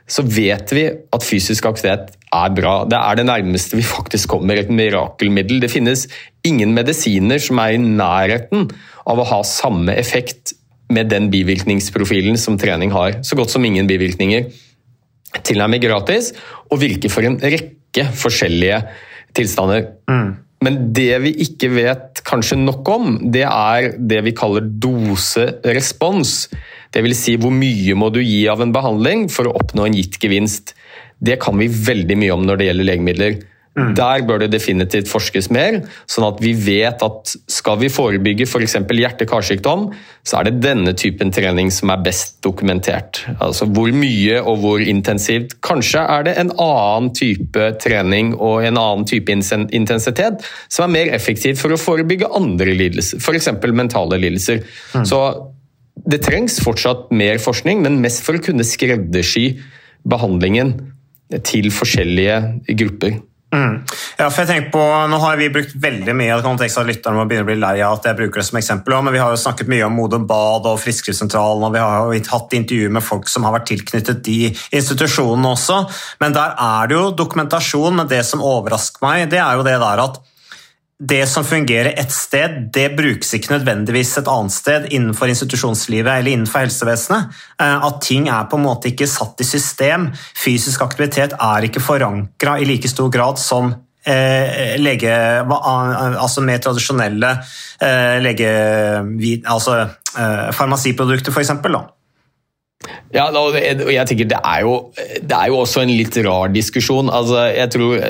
så 0.09 0.25
vet 0.25 0.71
vi 0.73 0.87
at 0.89 1.25
fysisk 1.25 1.67
aktivitet 1.69 2.15
er 2.35 2.53
bra. 2.57 2.75
Det 2.89 2.97
er 2.97 3.19
det 3.19 3.27
nærmeste 3.29 3.77
vi 3.77 3.85
faktisk 3.85 4.31
kommer 4.33 4.57
et 4.57 4.71
mirakelmiddel. 4.73 5.61
Det 5.61 5.73
finnes 5.73 6.07
ingen 6.47 6.73
medisiner 6.77 7.41
som 7.43 7.61
er 7.61 7.75
i 7.75 7.83
nærheten 7.83 8.71
av 9.09 9.21
å 9.21 9.29
ha 9.29 9.43
samme 9.47 9.97
effekt 10.01 10.55
med 10.93 11.11
den 11.13 11.29
bivirkningsprofilen 11.33 12.39
som 12.41 12.57
trening 12.61 12.93
har. 12.95 13.19
Så 13.27 13.37
godt 13.37 13.53
som 13.53 13.65
ingen 13.65 13.89
bivirkninger. 13.89 14.49
Tilnærmet 15.45 15.83
gratis 15.85 16.33
og 16.71 16.81
virker 16.81 17.13
for 17.13 17.27
en 17.27 17.39
rekke 17.43 18.07
forskjellige 18.17 18.83
tilstander. 19.37 19.91
Mm. 20.09 20.37
Men 20.65 20.79
det 20.95 21.13
vi 21.23 21.35
ikke 21.45 21.71
vet 21.71 22.23
kanskje 22.27 22.59
nok 22.59 22.89
om, 22.91 23.13
det 23.31 23.45
er 23.47 23.93
det 23.99 24.23
vi 24.27 24.35
kaller 24.37 24.65
doserespons. 24.67 26.49
Det 26.91 27.05
Dvs. 27.05 27.21
Si 27.21 27.37
hvor 27.39 27.53
mye 27.55 27.95
må 27.99 28.09
du 28.11 28.23
gi 28.25 28.43
av 28.51 28.65
en 28.65 28.73
behandling 28.75 29.29
for 29.31 29.47
å 29.47 29.55
oppnå 29.61 29.87
en 29.87 29.97
gitt 29.99 30.19
gevinst. 30.23 30.75
Det 31.21 31.39
kan 31.43 31.59
vi 31.61 31.69
veldig 31.69 32.17
mye 32.19 32.35
om 32.35 32.47
når 32.49 32.59
det 32.59 32.69
gjelder 32.71 32.89
legemidler. 32.89 33.39
Mm. 33.79 33.95
Der 33.99 34.25
bør 34.27 34.43
det 34.43 34.51
definitivt 34.53 35.11
forskes 35.11 35.51
mer, 35.55 35.81
sånn 36.11 36.27
at 36.27 36.41
vi 36.43 36.53
vet 36.59 37.03
at 37.05 37.35
skal 37.51 37.79
vi 37.83 37.91
forebygge 37.93 38.47
f.eks. 38.49 38.79
For 38.89 38.99
hjerte-karsykdom, 38.99 39.85
så 40.27 40.41
er 40.41 40.49
det 40.49 40.63
denne 40.65 40.95
typen 40.99 41.31
trening 41.35 41.71
som 41.75 41.93
er 41.95 42.03
best 42.05 42.39
dokumentert. 42.45 43.23
Altså 43.39 43.69
hvor 43.71 43.93
mye 43.95 44.41
og 44.43 44.63
hvor 44.65 44.83
intensivt. 44.83 45.59
Kanskje 45.65 46.03
er 46.03 46.27
det 46.27 46.35
en 46.41 46.53
annen 46.55 47.13
type 47.17 47.69
trening 47.83 48.35
og 48.35 48.67
en 48.67 48.81
annen 48.81 49.07
type 49.09 49.33
intensitet 49.33 50.45
som 50.69 50.89
er 50.89 50.95
mer 50.97 51.15
effektiv 51.17 51.61
for 51.61 51.75
å 51.75 51.81
forebygge 51.81 52.33
andre 52.35 52.75
lidelser, 52.75 53.23
f.eks. 53.23 53.53
mentale 53.69 54.19
lidelser. 54.21 54.65
Mm. 54.97 55.07
Så 55.09 55.23
det 56.09 56.23
trengs 56.25 56.61
fortsatt 56.63 57.09
mer 57.15 57.41
forskning, 57.43 57.83
men 57.85 58.01
mest 58.03 58.25
for 58.27 58.39
å 58.39 58.43
kunne 58.43 58.67
skreddersy 58.67 59.59
behandlingen 60.09 60.77
til 61.45 61.69
forskjellige 61.75 62.39
grupper. 62.79 63.19
Mm. 63.49 63.79
Ja, 64.19 64.27
for 64.29 64.43
jeg 64.43 64.49
tenker 64.51 64.73
på, 64.75 64.81
Nå 65.09 65.19
har 65.23 65.39
vi 65.41 65.47
brukt 65.49 65.71
veldig 65.81 66.13
mye 66.19 66.35
av 66.35 66.43
konteksten 66.45 66.83
at 66.83 66.91
lytterne 66.91 67.17
må 67.17 67.25
begynne 67.31 67.47
å 67.47 67.49
bli 67.49 67.57
lei 67.57 67.79
av 67.81 67.97
at 67.97 68.09
jeg 68.11 68.19
bruker 68.19 68.43
det 68.43 68.49
som 68.51 68.59
eksempel, 68.61 68.97
men 69.01 69.15
vi 69.15 69.23
har 69.23 69.33
jo 69.33 69.41
snakket 69.41 69.71
mye 69.73 69.87
om 69.87 69.97
Modum 69.97 70.27
Bad 70.29 70.69
og 70.69 70.77
Frisklivssentralen, 70.83 71.65
og 71.65 71.73
vi 71.73 71.81
har 71.81 72.13
jo 72.13 72.23
hatt 72.35 72.57
intervjuer 72.59 72.93
med 72.93 73.07
folk 73.07 73.31
som 73.33 73.47
har 73.49 73.57
vært 73.57 73.71
tilknyttet 73.73 74.21
de 74.27 74.39
institusjonene 74.53 75.55
også. 75.55 75.81
Men 76.21 76.37
der 76.37 76.59
er 76.61 76.91
det 76.91 76.99
jo 76.99 77.07
dokumentasjon, 77.17 77.97
men 77.97 78.11
det 78.11 78.21
som 78.29 78.45
overrasker 78.45 79.07
meg, 79.07 79.31
det 79.33 79.41
er 79.41 79.57
jo 79.57 79.65
det 79.65 79.79
der 79.81 80.05
at 80.05 80.21
det 80.99 81.29
som 81.31 81.45
fungerer 81.47 81.93
et 81.95 82.11
sted, 82.11 82.57
det 82.75 82.89
brukes 82.99 83.31
ikke 83.37 83.53
nødvendigvis 83.53 84.17
et 84.19 84.31
annet 84.31 84.55
sted 84.55 84.89
innenfor 84.91 85.31
institusjonslivet 85.31 86.11
eller 86.11 86.35
innenfor 86.35 86.65
helsevesenet. 86.65 87.37
Eh, 87.63 87.85
at 87.87 88.01
ting 88.03 88.27
er 88.27 88.49
på 88.51 88.59
en 88.59 88.65
måte 88.67 88.91
ikke 88.91 89.07
satt 89.07 89.39
i 89.39 89.47
system. 89.47 90.09
Fysisk 90.35 90.83
aktivitet 90.83 91.37
er 91.39 91.69
ikke 91.69 91.85
forankra 91.85 92.57
i 92.59 92.67
like 92.67 92.91
stor 92.91 93.13
grad 93.15 93.39
som 93.39 93.71
eh, 94.03 94.75
lege, 94.83 95.15
altså 95.47 96.43
mer 96.43 96.59
tradisjonelle 96.67 97.31
eh, 97.79 98.19
lege, 98.25 98.51
altså, 99.47 99.85
farmasiprodukter, 100.59 101.31
f.eks. 101.31 101.55
Ja, 103.13 103.27
og 103.35 103.57
jeg 103.59 104.07
tenker 104.07 104.29
det 104.31 104.39
er, 104.39 104.63
jo, 104.63 104.75
det 104.97 105.35
er 105.35 105.51
jo 105.51 105.63
også 105.65 105.83
en 105.83 105.93
litt 105.93 106.15
rar 106.25 106.53
diskusjon. 106.55 107.11
Altså, 107.11 107.49
jeg 107.51 107.73
tror 107.75 108.05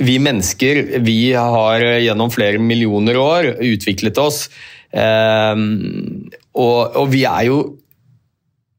vi 0.00 0.16
mennesker 0.22 0.80
vi 1.04 1.18
har 1.36 1.84
gjennom 2.02 2.32
flere 2.32 2.60
millioner 2.62 3.20
år 3.20 3.52
utviklet 3.60 4.18
oss. 4.20 4.46
Eh, 4.90 5.54
og, 6.58 6.80
og, 6.96 7.04
vi 7.12 7.22
er 7.28 7.46
jo 7.50 7.60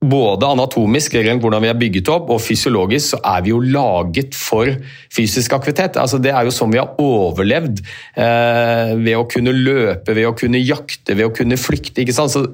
både 0.02 0.50
anatomisk, 0.50 1.14
hvordan 1.14 1.62
vi 1.62 1.70
er 1.70 1.78
bygget 1.78 2.10
opp, 2.10 2.32
og 2.34 2.42
fysiologisk, 2.42 3.14
så 3.14 3.20
er 3.36 3.44
vi 3.46 3.54
jo 3.54 3.60
laget 3.62 4.34
for 4.36 4.66
fysisk 5.14 5.54
aktivitet. 5.54 6.00
Altså, 6.02 6.18
det 6.18 6.34
er 6.34 6.48
jo 6.48 6.54
sånn 6.56 6.74
vi 6.74 6.82
har 6.82 6.98
overlevd. 7.00 7.84
Eh, 8.18 8.96
ved 8.98 9.16
å 9.20 9.28
kunne 9.30 9.54
løpe, 9.56 10.18
ved 10.18 10.28
å 10.28 10.36
kunne 10.38 10.62
jakte, 10.64 11.16
ved 11.16 11.30
å 11.30 11.36
kunne 11.38 11.60
flykte. 11.62 12.02
ikke 12.02 12.18
sant? 12.18 12.34
Så 12.34 12.48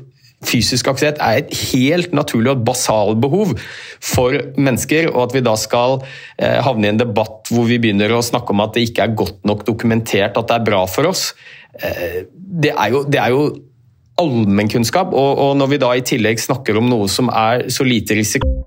fysisk 0.46 0.90
aktivitet 0.92 1.22
er 1.24 1.42
et 1.42 1.54
helt 1.72 2.14
naturlig 2.16 2.52
og 2.54 2.66
basalbehov 2.68 3.56
for 4.04 4.38
mennesker, 4.58 5.10
og 5.14 5.28
at 5.28 5.38
vi 5.38 5.44
da 5.46 5.56
skal 5.58 5.98
eh, 6.38 6.60
havne 6.66 6.90
i 6.90 6.94
en 6.94 7.02
debatt 7.02 7.50
hvor 7.50 7.66
vi 7.70 7.80
begynner 7.82 8.14
å 8.14 8.24
snakke 8.26 8.54
om 8.54 8.62
at 8.66 8.78
det 8.78 8.88
ikke 8.90 9.08
er 9.08 9.18
godt 9.18 9.42
nok 9.50 9.66
dokumentert 9.68 10.38
at 10.38 10.52
det 10.52 10.60
er 10.60 10.68
bra 10.70 10.84
for 10.92 11.10
oss, 11.10 11.32
eh, 11.82 12.28
det 12.30 12.76
er 12.76 12.94
jo, 12.94 13.04
det 13.10 13.22
er 13.22 13.34
jo 13.34 13.50
allmennkunnskap. 14.18 15.14
Og, 15.14 15.44
og 15.44 15.58
når 15.60 15.74
vi 15.74 15.82
da 15.82 15.92
i 15.94 16.06
tillegg 16.06 16.42
snakker 16.42 16.80
om 16.80 16.90
noe 16.90 17.10
som 17.12 17.30
er 17.34 17.68
så 17.74 17.86
lite 17.86 18.18
risiko 18.18 18.67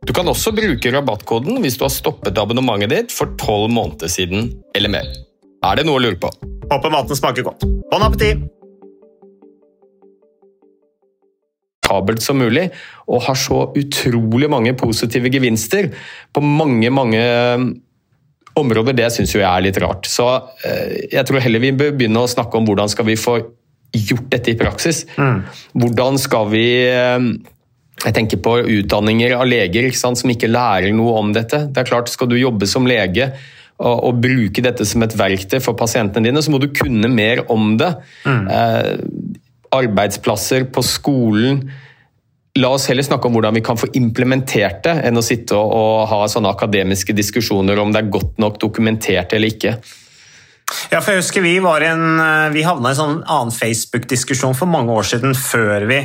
Du 0.00 0.14
kan 0.16 0.28
også 0.32 0.54
bruke 0.56 0.90
rabattkoden 0.94 1.58
hvis 1.60 1.74
du 1.76 1.82
har 1.84 1.92
stoppet 1.92 2.38
abonnementet 2.40 2.88
ditt 2.88 3.10
for 3.12 3.34
tolv 3.40 3.68
måneder 3.68 4.08
siden 4.08 4.46
eller 4.76 4.92
mer. 4.94 5.10
Er 5.60 5.76
det 5.76 5.84
noe 5.84 6.00
å 6.00 6.00
lure 6.00 6.16
på? 6.16 6.30
Håper 6.70 6.94
maten 6.94 7.18
smaker 7.18 7.44
godt. 7.44 7.66
Bon 7.90 8.04
appétit! 8.06 8.46
Kabelt 11.84 12.24
som 12.24 12.40
mulig, 12.40 12.70
og 13.10 13.26
har 13.26 13.36
så 13.36 13.66
utrolig 13.76 14.48
mange 14.48 14.72
positive 14.78 15.28
gevinster 15.34 15.90
på 16.32 16.40
mange, 16.46 16.88
mange 16.94 17.20
um, 17.60 17.70
områder. 18.56 18.96
Det 18.96 19.12
syns 19.12 19.36
jeg 19.36 19.44
er 19.44 19.66
litt 19.66 19.80
rart. 19.84 20.08
Så 20.08 20.30
eh, 20.64 21.10
jeg 21.10 21.26
tror 21.28 21.44
heller 21.44 21.60
vi 21.60 21.76
bør 21.76 21.92
begynne 21.98 22.24
å 22.24 22.30
snakke 22.30 22.56
om 22.56 22.70
hvordan 22.70 22.88
skal 22.88 23.10
vi 23.10 23.20
få 23.20 23.36
gjort 23.92 24.30
dette 24.32 24.54
i 24.54 24.56
praksis. 24.56 25.04
Mm. 25.20 25.42
Hvordan 25.82 26.20
skal 26.22 26.48
vi 26.54 26.68
um, 26.88 27.34
jeg 28.00 28.16
tenker 28.16 28.40
på 28.40 28.54
utdanninger 28.64 29.34
av 29.36 29.48
leger 29.48 29.88
ikke 29.88 30.00
sant, 30.00 30.20
som 30.20 30.30
ikke 30.32 30.48
lærer 30.48 30.94
noe 30.96 31.18
om 31.20 31.34
dette. 31.36 31.66
Det 31.68 31.82
er 31.82 31.88
klart, 31.88 32.08
Skal 32.08 32.30
du 32.30 32.38
jobbe 32.38 32.68
som 32.68 32.88
lege 32.88 33.28
og, 33.80 33.96
og 34.08 34.22
bruke 34.22 34.64
dette 34.64 34.86
som 34.88 35.04
et 35.04 35.16
verktøy 35.16 35.60
for 35.60 35.76
pasientene 35.76 36.28
dine, 36.28 36.42
så 36.44 36.52
må 36.52 36.60
du 36.60 36.70
kunne 36.72 37.10
mer 37.12 37.44
om 37.52 37.76
det. 37.80 37.92
Mm. 38.24 38.48
Eh, 38.48 38.90
arbeidsplasser 39.76 40.66
på 40.72 40.84
skolen. 40.84 41.62
La 42.58 42.72
oss 42.74 42.88
heller 42.90 43.06
snakke 43.06 43.28
om 43.28 43.36
hvordan 43.36 43.56
vi 43.56 43.64
kan 43.64 43.78
få 43.78 43.90
implementert 43.96 44.82
det, 44.84 44.96
enn 45.06 45.20
å 45.20 45.24
sitte 45.24 45.56
og, 45.56 45.72
og 45.76 46.08
ha 46.10 46.24
sånne 46.28 46.50
akademiske 46.50 47.14
diskusjoner 47.16 47.78
om 47.80 47.92
det 47.94 48.02
er 48.02 48.14
godt 48.16 48.40
nok 48.42 48.58
dokumentert 48.62 49.36
eller 49.36 49.52
ikke. 49.52 49.76
Ja, 50.90 51.00
for 51.00 51.12
jeg 51.12 51.24
husker 51.24 51.42
Vi 51.42 51.56
var 51.62 51.82
en, 51.82 52.04
eh, 52.22 52.48
vi 52.54 52.64
havna 52.66 52.90
i 52.90 52.94
en 52.94 53.00
sånn 53.00 53.20
annen 53.24 53.54
Facebook-diskusjon 53.54 54.56
for 54.58 54.70
mange 54.70 54.94
år 54.96 55.08
siden, 55.12 55.36
før 55.36 55.88
vi 55.90 56.00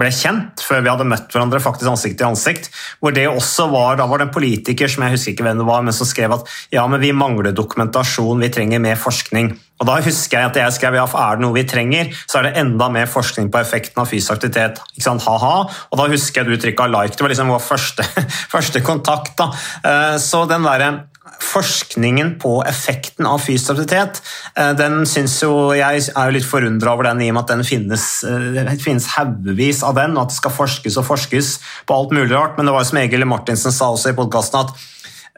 ble 0.00 0.10
kjent, 0.14 0.62
før 0.64 0.82
vi 0.84 0.90
hadde 0.92 1.08
møtt 1.08 1.30
hverandre 1.30 1.60
faktisk 1.62 1.90
ansikt 1.92 2.18
til 2.20 2.30
ansikt. 2.30 2.70
hvor 3.00 3.14
det 3.14 3.28
også 3.28 3.70
var, 3.70 3.96
Da 3.96 4.06
var 4.06 4.18
det 4.18 4.28
en 4.28 4.34
politiker 4.34 4.88
som 4.88 5.04
jeg 5.04 5.16
husker 5.16 5.32
ikke 5.32 5.44
hvem 5.44 5.58
det 5.58 5.66
var, 5.66 5.82
men 5.82 5.92
som 5.92 6.06
skrev 6.06 6.32
at 6.32 6.48
ja, 6.72 6.86
men 6.86 7.00
vi 7.00 7.12
mangler 7.12 7.52
dokumentasjon, 7.52 8.40
vi 8.40 8.48
trenger 8.48 8.80
mer 8.80 8.96
forskning. 8.96 9.52
Og 9.80 9.86
Da 9.86 10.00
husker 10.04 10.38
jeg 10.38 10.50
at 10.50 10.56
jeg 10.56 10.72
skrev 10.76 10.94
ja, 10.98 11.04
er 11.04 11.36
det 11.36 11.44
noe 11.44 11.56
vi 11.56 11.64
trenger, 11.64 12.10
så 12.26 12.40
er 12.40 12.48
det 12.48 12.56
enda 12.60 12.88
mer 12.92 13.06
forskning 13.08 13.48
på 13.50 13.60
effekten 13.62 14.02
av 14.02 14.10
fysisk 14.10 14.36
aktivitet. 14.36 14.80
Ikke 14.92 15.06
sant? 15.06 15.24
Ha-ha. 15.24 15.54
Og 15.90 16.00
da 16.00 16.08
husker 16.12 16.42
jeg 16.42 16.50
du 16.50 16.60
trykka 16.60 16.88
like. 16.90 17.16
Det 17.16 17.24
var 17.24 17.32
liksom 17.32 17.52
vår 17.54 17.64
første, 17.64 18.04
første 18.54 18.84
kontakt. 18.84 19.36
da. 19.40 19.48
Eh, 19.84 20.18
så 20.20 20.44
den 20.50 20.68
der 20.68 21.09
forskningen 21.44 22.34
på 22.40 22.52
effekten 22.68 23.26
av 23.26 23.40
fysisk 23.42 23.72
aktivitet, 23.74 24.20
eh, 24.56 24.72
den 24.76 25.02
synes 25.08 25.36
jo 25.42 25.72
jeg 25.76 26.04
er 26.10 26.28
jo 26.28 26.36
litt 26.36 26.46
forundra 26.46 26.94
over 26.94 27.10
den 27.10 27.22
i 27.24 27.30
og 27.30 27.38
med 27.38 27.44
at 27.44 27.54
den 27.54 27.64
finnes, 27.66 28.06
eh, 28.24 28.46
det 28.60 28.78
finnes 28.82 29.08
haugevis 29.16 29.82
av 29.86 29.96
den, 29.98 30.16
og 30.16 30.26
at 30.26 30.34
det 30.34 30.40
skal 30.40 30.54
forskes 30.54 30.98
og 31.00 31.08
forskes 31.08 31.58
på 31.86 31.96
alt 31.96 32.14
mulig 32.16 32.32
rart. 32.34 32.56
Men 32.56 32.66
det 32.66 32.74
var 32.74 32.84
jo 32.84 32.90
som 32.92 33.02
Egil 33.02 33.26
Martinsen 33.26 33.72
sa 33.72 33.90
også 33.90 34.12
i 34.12 34.18
podkasten, 34.18 34.60
at 34.60 34.70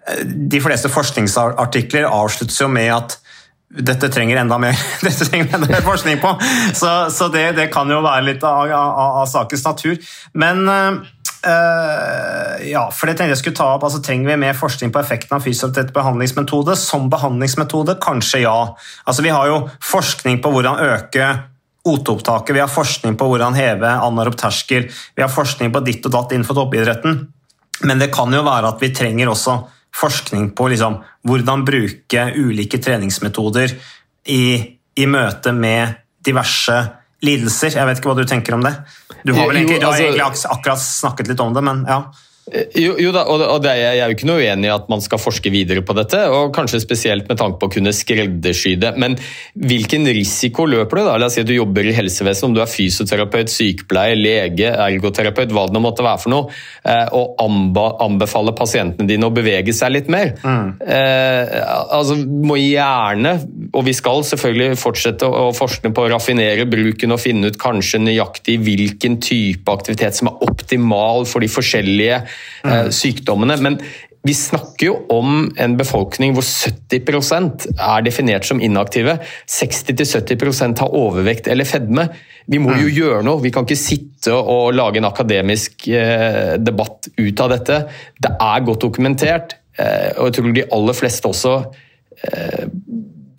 eh, 0.08 0.24
de 0.24 0.60
fleste 0.60 0.90
forskningsartikler 0.92 2.10
avsluttes 2.10 2.60
jo 2.60 2.68
med 2.68 2.92
at 2.92 3.18
dette 3.72 4.10
trenger 4.12 4.36
enda 4.36 4.58
mer, 4.60 4.76
trenger 5.00 5.54
enda 5.54 5.66
mer 5.70 5.86
forskning 5.86 6.20
på. 6.20 6.34
Så, 6.74 7.10
så 7.10 7.28
det, 7.32 7.54
det, 7.56 7.70
kan 7.72 7.88
jo 7.88 8.02
være 8.04 8.26
litt 8.26 8.44
av, 8.44 8.68
av, 8.68 9.22
av 9.22 9.26
sakens 9.30 9.64
natur. 9.64 9.96
Men 10.34 10.66
Uh, 11.42 12.60
ja, 12.70 12.84
for 12.94 13.10
det 13.10 13.16
tenkte 13.18 13.32
jeg 13.34 13.40
skulle 13.40 13.58
ta 13.58 13.72
opp, 13.74 13.82
altså 13.82 13.98
Trenger 14.04 14.30
vi 14.30 14.42
mer 14.44 14.54
forskning 14.54 14.92
på 14.94 15.00
effekten 15.00 15.34
av 15.34 15.42
fysioterapeut 15.42 15.94
behandlingsmetode? 15.96 16.76
Som 16.78 17.08
behandlingsmetode? 17.10 17.96
Kanskje 18.02 18.44
ja. 18.44 18.58
Altså 19.02 19.24
Vi 19.26 19.32
har 19.34 19.48
jo 19.50 19.56
forskning 19.82 20.38
på 20.42 20.52
hvordan 20.54 20.78
øke 20.86 21.32
OT-opptaket, 21.82 22.54
vi 22.54 22.62
har 22.62 22.70
forskning 22.70 23.16
på 23.18 23.26
hvordan 23.26 23.56
heve 23.58 23.88
anarob 23.90 24.36
terskel, 24.38 24.86
vi 24.86 25.22
har 25.24 25.32
forskning 25.32 25.72
på 25.74 25.82
ditt 25.82 26.04
og 26.06 26.14
datt 26.14 26.34
innenfor 26.34 26.54
toppidretten. 26.60 27.16
Men 27.82 27.98
det 27.98 28.12
kan 28.14 28.30
jo 28.30 28.44
være 28.46 28.70
at 28.70 28.82
vi 28.82 28.92
trenger 28.94 29.32
også 29.32 29.56
forskning 29.98 30.52
på 30.56 30.68
liksom, 30.70 31.00
hvordan 31.26 31.64
bruke 31.66 32.28
ulike 32.38 32.78
treningsmetoder 32.78 33.74
i, 34.30 34.44
i 34.94 35.06
møte 35.10 35.50
med 35.52 35.98
diverse 36.22 36.78
lidelser. 37.26 37.76
Jeg 37.76 37.88
vet 37.88 37.98
ikke 37.98 38.12
hva 38.12 38.18
du 38.20 38.28
tenker 38.30 38.56
om 38.56 38.62
det? 38.62 38.76
Du 39.22 39.32
har 39.32 39.48
vel 39.48 39.60
egentlig, 39.60 39.80
jo, 39.80 39.88
altså, 39.88 40.02
har 40.02 40.08
egentlig 40.08 40.50
akkurat 40.56 40.82
snakket 40.82 41.32
litt 41.32 41.42
om 41.44 41.54
det, 41.54 41.62
men 41.64 41.84
ja. 41.88 42.02
Jo, 42.50 42.96
jo 42.98 43.12
da, 43.14 43.22
og 43.30 43.60
det, 43.62 43.70
Jeg 43.78 44.00
er 44.02 44.10
jo 44.10 44.16
ikke 44.16 44.26
noe 44.26 44.42
uenig 44.42 44.66
i 44.66 44.72
at 44.74 44.88
man 44.90 45.02
skal 45.04 45.20
forske 45.22 45.50
videre 45.54 45.84
på 45.86 45.94
dette, 45.94 46.18
og 46.26 46.50
kanskje 46.54 46.80
spesielt 46.82 47.28
med 47.30 47.38
tanke 47.38 47.60
på 47.60 47.68
å 47.68 47.72
kunne 47.76 47.92
skreddersy 47.94 48.74
det. 48.82 48.90
Men 48.98 49.14
hvilken 49.54 50.08
risiko 50.10 50.66
løper 50.66 50.98
du? 50.98 51.02
da? 51.06 51.14
La 51.22 51.28
oss 51.30 51.36
si 51.38 51.44
at 51.44 51.48
du 51.48 51.54
jobber 51.54 51.86
i 51.86 51.94
helsevesenet, 51.94 52.48
om 52.48 52.56
du 52.56 52.58
er 52.64 52.70
fysioterapeut, 52.70 53.52
sykepleier, 53.52 54.18
lege, 54.18 54.72
ergoterapeut, 54.74 55.54
hva 55.54 55.68
det 55.68 55.76
nå 55.76 55.84
måtte 55.84 56.02
være 56.02 56.22
for 56.24 56.34
noe, 56.34 56.58
eh, 56.82 57.14
og 57.14 57.38
anbefale 58.02 58.56
pasientene 58.58 59.06
dine 59.06 59.30
å 59.30 59.34
bevege 59.34 59.74
seg 59.76 59.94
litt 59.94 60.10
mer. 60.10 60.34
Mm. 60.42 60.74
Eh, 60.82 61.54
altså, 61.94 62.18
må 62.18 62.58
gjerne, 62.58 63.36
og 63.70 63.86
vi 63.86 63.94
skal 63.96 64.26
selvfølgelig 64.26 64.80
fortsette 64.82 65.30
å 65.30 65.46
forske 65.54 65.94
på 65.94 66.08
å 66.08 66.10
raffinere 66.16 66.66
bruken 66.66 67.14
og 67.14 67.22
finne 67.22 67.52
ut 67.52 67.60
kanskje 67.62 68.02
nøyaktig 68.02 68.58
hvilken 68.66 69.20
type 69.22 69.70
aktivitet 69.70 70.18
som 70.18 70.32
er 70.32 70.44
optimal 70.50 71.22
for 71.30 71.44
de 71.44 71.52
forskjellige 71.52 72.22
mm. 72.64 72.90
sykdommene. 72.94 73.58
Men 73.62 73.78
vi 74.22 74.34
snakker 74.38 74.86
jo 74.86 74.94
om 75.10 75.48
en 75.58 75.76
befolkning 75.78 76.34
hvor 76.36 76.46
70% 76.46 77.66
er 77.72 78.04
definert 78.06 78.46
som 78.46 78.62
inaktive. 78.62 79.16
60-70% 79.50 80.82
har 80.84 80.94
overvekt 80.94 81.50
eller 81.50 81.66
fedme. 81.66 82.06
Vi 82.46 82.60
må 82.62 82.76
jo 82.76 82.86
mm. 82.86 82.96
gjøre 82.98 83.22
noe. 83.26 83.42
Vi 83.42 83.50
kan 83.54 83.66
ikke 83.66 83.80
sitte 83.80 84.34
og 84.36 84.76
lage 84.78 85.02
en 85.02 85.10
akademisk 85.10 85.88
eh, 85.90 86.54
debatt 86.62 87.10
ut 87.18 87.42
av 87.42 87.56
dette. 87.56 87.80
Det 88.22 88.34
er 88.36 88.66
godt 88.68 88.86
dokumentert, 88.86 89.56
eh, 89.78 90.12
og 90.16 90.30
jeg 90.30 90.38
tror 90.38 90.54
de 90.54 90.68
aller 90.78 91.02
fleste 91.02 91.32
også 91.32 91.56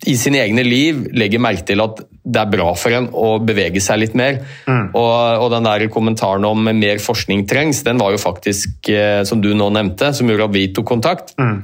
i 0.04 0.14
sine 0.20 0.42
egne 0.42 0.64
liv 0.66 1.06
legger 1.16 1.40
merke 1.40 1.64
til 1.70 1.80
at 1.80 2.02
det 2.24 2.40
er 2.40 2.52
bra 2.54 2.70
for 2.78 2.96
en 2.96 3.10
å 3.12 3.36
bevege 3.44 3.82
seg 3.84 4.00
litt 4.00 4.14
mer. 4.16 4.40
Mm. 4.64 4.94
Og, 4.96 5.12
og, 5.42 5.48
den 5.52 5.68
der 5.68 5.84
kommentaren 5.92 6.46
om 6.48 6.64
mer 6.64 7.02
forskning 7.02 7.44
trengs, 7.50 7.82
den 7.84 8.00
var 8.00 8.14
jo 8.14 8.20
faktisk, 8.22 8.88
eh, 8.88 9.20
som 9.28 9.42
du 9.44 9.52
nå 9.52 9.68
nevnte, 9.76 10.12
som 10.16 10.30
gjorde 10.30 10.48
at 10.48 10.56
vi 10.56 10.66
tok 10.72 10.88
kontakt. 10.88 11.34
Mm. 11.40 11.58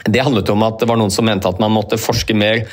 Det 0.00 0.22
handlet 0.24 0.48
om 0.52 0.62
at 0.64 0.80
det 0.80 0.88
var 0.88 0.98
noen 1.00 1.12
som 1.12 1.26
mente 1.28 1.50
at 1.50 1.60
man 1.60 1.74
måtte 1.74 2.00
forske 2.00 2.36
mer 2.36 2.64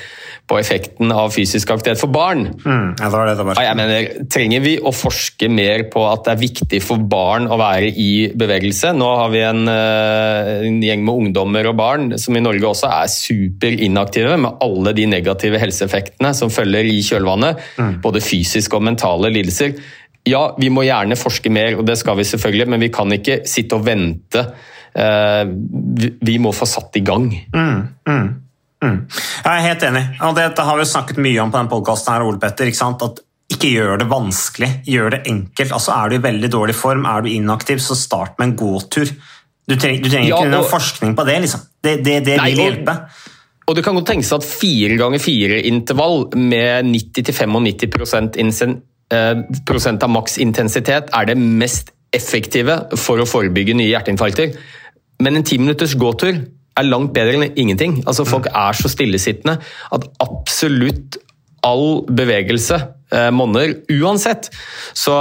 på 0.48 0.56
effekten 0.62 1.12
av 1.12 1.34
fysisk 1.36 1.74
aktivitet 1.74 2.00
for 2.00 2.12
barn. 2.14 2.46
Mm, 2.64 2.94
ja, 2.96 3.10
det 3.10 3.18
var 3.18 3.28
det 3.28 3.34
det 3.36 3.46
var. 3.50 3.58
Ja, 3.60 3.66
jeg 3.68 3.78
mener, 3.82 4.06
Trenger 4.32 4.64
vi 4.64 4.74
å 4.80 4.94
forske 4.96 5.50
mer 5.52 5.84
på 5.92 6.06
at 6.08 6.24
det 6.24 6.34
er 6.34 6.40
viktig 6.40 6.80
for 6.86 7.04
barn 7.12 7.50
å 7.52 7.58
være 7.60 7.90
i 7.92 8.12
bevegelse? 8.32 8.94
Nå 8.96 9.10
har 9.20 9.34
vi 9.34 9.42
en, 9.44 9.68
eh, 9.68 10.54
en 10.70 10.80
gjeng 10.84 11.04
med 11.04 11.20
ungdommer 11.24 11.68
og 11.68 11.76
barn 11.82 12.08
som 12.18 12.38
i 12.40 12.44
Norge 12.44 12.64
også 12.64 12.88
er 12.88 13.12
superinaktive, 13.12 14.38
med 14.40 14.64
alle 14.64 14.96
de 14.96 15.10
negative 15.18 15.60
helseeffektene 15.60 16.34
som 16.34 16.54
følger 16.54 16.88
i 16.88 17.02
kjølvannet. 17.04 17.60
Både 18.02 18.24
fysiske 18.24 18.80
og 18.80 18.88
mentale 18.88 19.34
lidelser. 19.34 19.76
Ja, 20.28 20.56
vi 20.60 20.72
må 20.72 20.84
gjerne 20.88 21.20
forske 21.20 21.52
mer, 21.52 21.76
og 21.80 21.86
det 21.88 21.98
skal 22.00 22.18
vi 22.20 22.28
selvfølgelig, 22.28 22.68
men 22.72 22.84
vi 22.84 22.92
kan 22.94 23.12
ikke 23.12 23.42
sitte 23.48 23.76
og 23.76 23.86
vente. 23.88 24.48
Eh, 24.98 25.44
vi- 26.26 26.40
må 26.42 26.50
få 26.56 26.66
satt 26.66 26.96
i 26.98 27.04
gang. 27.06 27.30
Jeg 28.82 29.54
er 29.54 29.64
helt 29.66 29.84
enig, 29.88 30.04
og 30.22 30.36
dette 30.38 30.64
har 30.66 30.78
vi 30.78 30.86
snakket 30.86 31.18
mye 31.22 31.40
om 31.42 31.52
på 31.54 31.58
den 31.62 31.70
podkasten 31.72 32.22
Ole 32.26 32.40
Petter. 32.42 32.66
ikke 32.70 32.78
sant? 32.78 33.02
At 33.06 33.20
ikke 33.54 33.70
gjør 33.74 34.00
det 34.02 34.08
vanskelig, 34.12 34.70
gjør 34.86 35.10
det 35.16 35.22
enkelt. 35.32 35.72
Altså, 35.72 35.94
Er 35.96 36.10
du 36.10 36.16
i 36.16 36.20
veldig 36.20 36.50
dårlig 36.52 36.76
form, 36.76 37.06
er 37.06 37.22
du 37.22 37.30
inaktiv, 37.30 37.78
så 37.80 37.96
start 37.96 38.38
med 38.40 38.50
en 38.50 38.56
gåtur. 38.58 39.10
Du 39.68 39.76
trenger, 39.76 40.04
du 40.04 40.10
trenger 40.10 40.28
Ja, 40.30 40.38
ikke 40.42 40.52
noe 40.52 40.70
forskning 40.70 41.16
på 41.16 41.26
det. 41.26 41.42
liksom. 41.42 41.62
Det, 41.84 42.04
det, 42.04 42.24
det 42.26 42.38
Nei, 42.38 42.52
vil 42.54 42.64
hjelpe. 42.72 42.98
Og 43.68 43.76
det 43.76 43.84
kan 43.84 43.96
godt 43.96 44.08
tenkes 44.08 44.32
at 44.32 44.44
fire 44.44 44.96
ganger 44.98 45.20
fire-intervall 45.20 46.30
med 46.36 46.86
90-95 46.86 48.36
insen- 48.38 48.82
eh, 49.12 49.36
prosent 49.66 50.04
av 50.04 50.10
maks 50.10 50.38
intensitet 50.38 51.10
er 51.14 51.26
det 51.26 51.38
mest 51.38 51.92
effektive 52.14 52.98
for 52.98 53.18
å 53.20 53.28
forebygge 53.28 53.76
nye 53.76 53.90
hjerteinfarkter. 53.92 54.56
Men 55.24 55.40
en 55.40 55.48
ti 55.48 55.58
minutters 55.62 55.96
gåtur 55.98 56.36
er 56.78 56.90
langt 56.90 57.14
bedre 57.16 57.40
enn 57.40 57.56
ingenting. 57.58 58.02
Altså 58.06 58.26
Folk 58.28 58.50
er 58.52 58.78
så 58.78 58.92
stillesittende 58.92 59.58
at 59.94 60.06
absolutt 60.24 61.18
all 61.66 62.04
bevegelse 62.06 62.78
eh, 63.12 63.30
monner 63.34 63.74
uansett. 63.90 64.50
Så, 64.94 65.14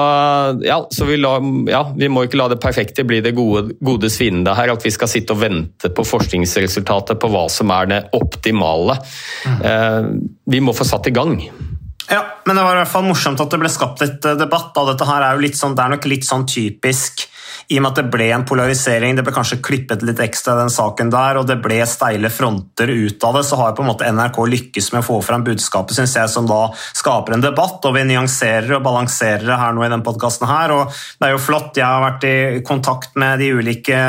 ja, 0.67 0.79
så 0.91 1.09
vi, 1.09 1.17
la, 1.21 1.37
ja, 1.71 1.83
vi 1.97 2.11
må 2.13 2.27
ikke 2.27 2.41
la 2.41 2.51
det 2.53 2.61
perfekte 2.63 3.07
bli 3.09 3.23
det 3.25 3.33
gode, 3.37 3.79
godes 3.85 4.19
fiende 4.21 4.55
her. 4.59 4.75
At 4.75 4.85
vi 4.85 4.93
skal 4.95 5.11
sitte 5.11 5.37
og 5.37 5.43
vente 5.43 5.91
på 5.93 6.07
forskningsresultatet 6.07 7.21
på 7.23 7.31
hva 7.33 7.47
som 7.53 7.73
er 7.75 7.91
det 7.93 8.03
optimale. 8.17 8.99
Eh, 9.47 10.13
vi 10.53 10.63
må 10.63 10.77
få 10.77 10.87
satt 10.89 11.09
i 11.11 11.15
gang. 11.17 11.39
Ja, 12.07 12.21
men 12.47 12.55
det 12.55 12.63
var 12.63 12.77
i 12.77 12.83
hvert 12.85 12.93
fall 12.93 13.09
morsomt 13.09 13.41
at 13.43 13.51
det 13.51 13.59
ble 13.59 13.71
skapt 13.73 14.05
litt 14.05 14.29
eh, 14.29 14.39
debatt. 14.39 14.71
Da. 14.77 14.87
Dette 14.93 15.09
her 15.09 15.25
er 15.25 15.39
jo 15.39 15.47
litt 15.47 15.59
sånn, 15.59 15.75
det 15.79 15.87
er 15.87 15.97
nok 15.97 16.11
litt 16.11 16.29
sånn 16.29 16.47
typisk 16.51 17.27
i 17.69 17.79
og 17.79 17.85
med 17.85 17.93
at 17.93 18.01
det 18.01 18.11
ble 18.13 18.29
en 18.35 18.47
polarisering. 18.49 19.17
Det 19.17 19.25
ble 19.27 19.35
kanskje 19.35 19.61
klippet 19.65 20.05
litt 20.07 20.21
ekstra 20.23 20.57
den 20.59 20.73
saken 20.73 21.11
der, 21.13 21.41
og 21.41 21.49
det 21.49 21.59
ble 21.65 21.81
steile 21.89 22.31
fronter 22.33 22.91
ut 22.93 23.27
av 23.27 23.39
det. 23.39 23.45
Så 23.49 23.59
har 23.61 23.77
på 23.77 23.85
en 23.85 23.91
måte 23.91 24.11
NRK 24.11 24.41
lykkes 24.55 24.93
med 24.95 25.03
å 25.03 25.07
få 25.09 25.21
fram 25.25 25.47
budskapet, 25.47 25.97
syns 25.99 26.17
jeg, 26.19 26.33
som 26.33 26.49
da 26.49 26.63
skaper 26.87 27.37
en 27.37 27.45
debatt. 27.45 27.81
Og 27.85 27.97
vi 27.97 28.07
nyanserer 28.09 28.79
og 28.79 28.85
balanserer 28.87 29.47
det 29.47 29.61
her 29.63 29.77
nå 29.77 29.87
i 29.87 29.93
den 29.93 30.05
podkasten 30.07 30.49
her. 30.51 30.75
Og 30.77 30.93
det 30.93 31.31
er 31.31 31.35
jo 31.37 31.43
flott. 31.43 31.73
Jeg 31.77 31.87
har 31.87 32.05
vært 32.05 32.29
i 32.29 32.37
kontakt 32.67 33.17
med 33.21 33.43
de 33.43 33.53
ulike 33.57 34.03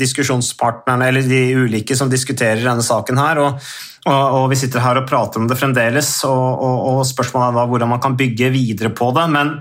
diskusjonspartnerne, 0.00 1.10
eller 1.10 1.28
de 1.28 1.44
ulike 1.58 1.98
som 1.98 2.10
diskuterer 2.10 2.64
denne 2.64 2.86
saken 2.86 3.20
her. 3.20 3.44
og 3.44 3.70
og, 4.08 4.48
Vi 4.50 4.56
sitter 4.56 4.80
her 4.84 5.00
og 5.00 5.08
prater 5.08 5.42
om 5.42 5.48
det 5.50 5.58
fremdeles, 5.58 6.10
og, 6.28 6.62
og 6.62 7.04
spørsmålet 7.08 7.50
er 7.50 7.58
da 7.58 7.66
hvordan 7.68 7.92
man 7.92 8.02
kan 8.02 8.16
bygge 8.18 8.50
videre 8.54 8.92
på 8.94 9.10
det. 9.16 9.26
Men 9.34 9.56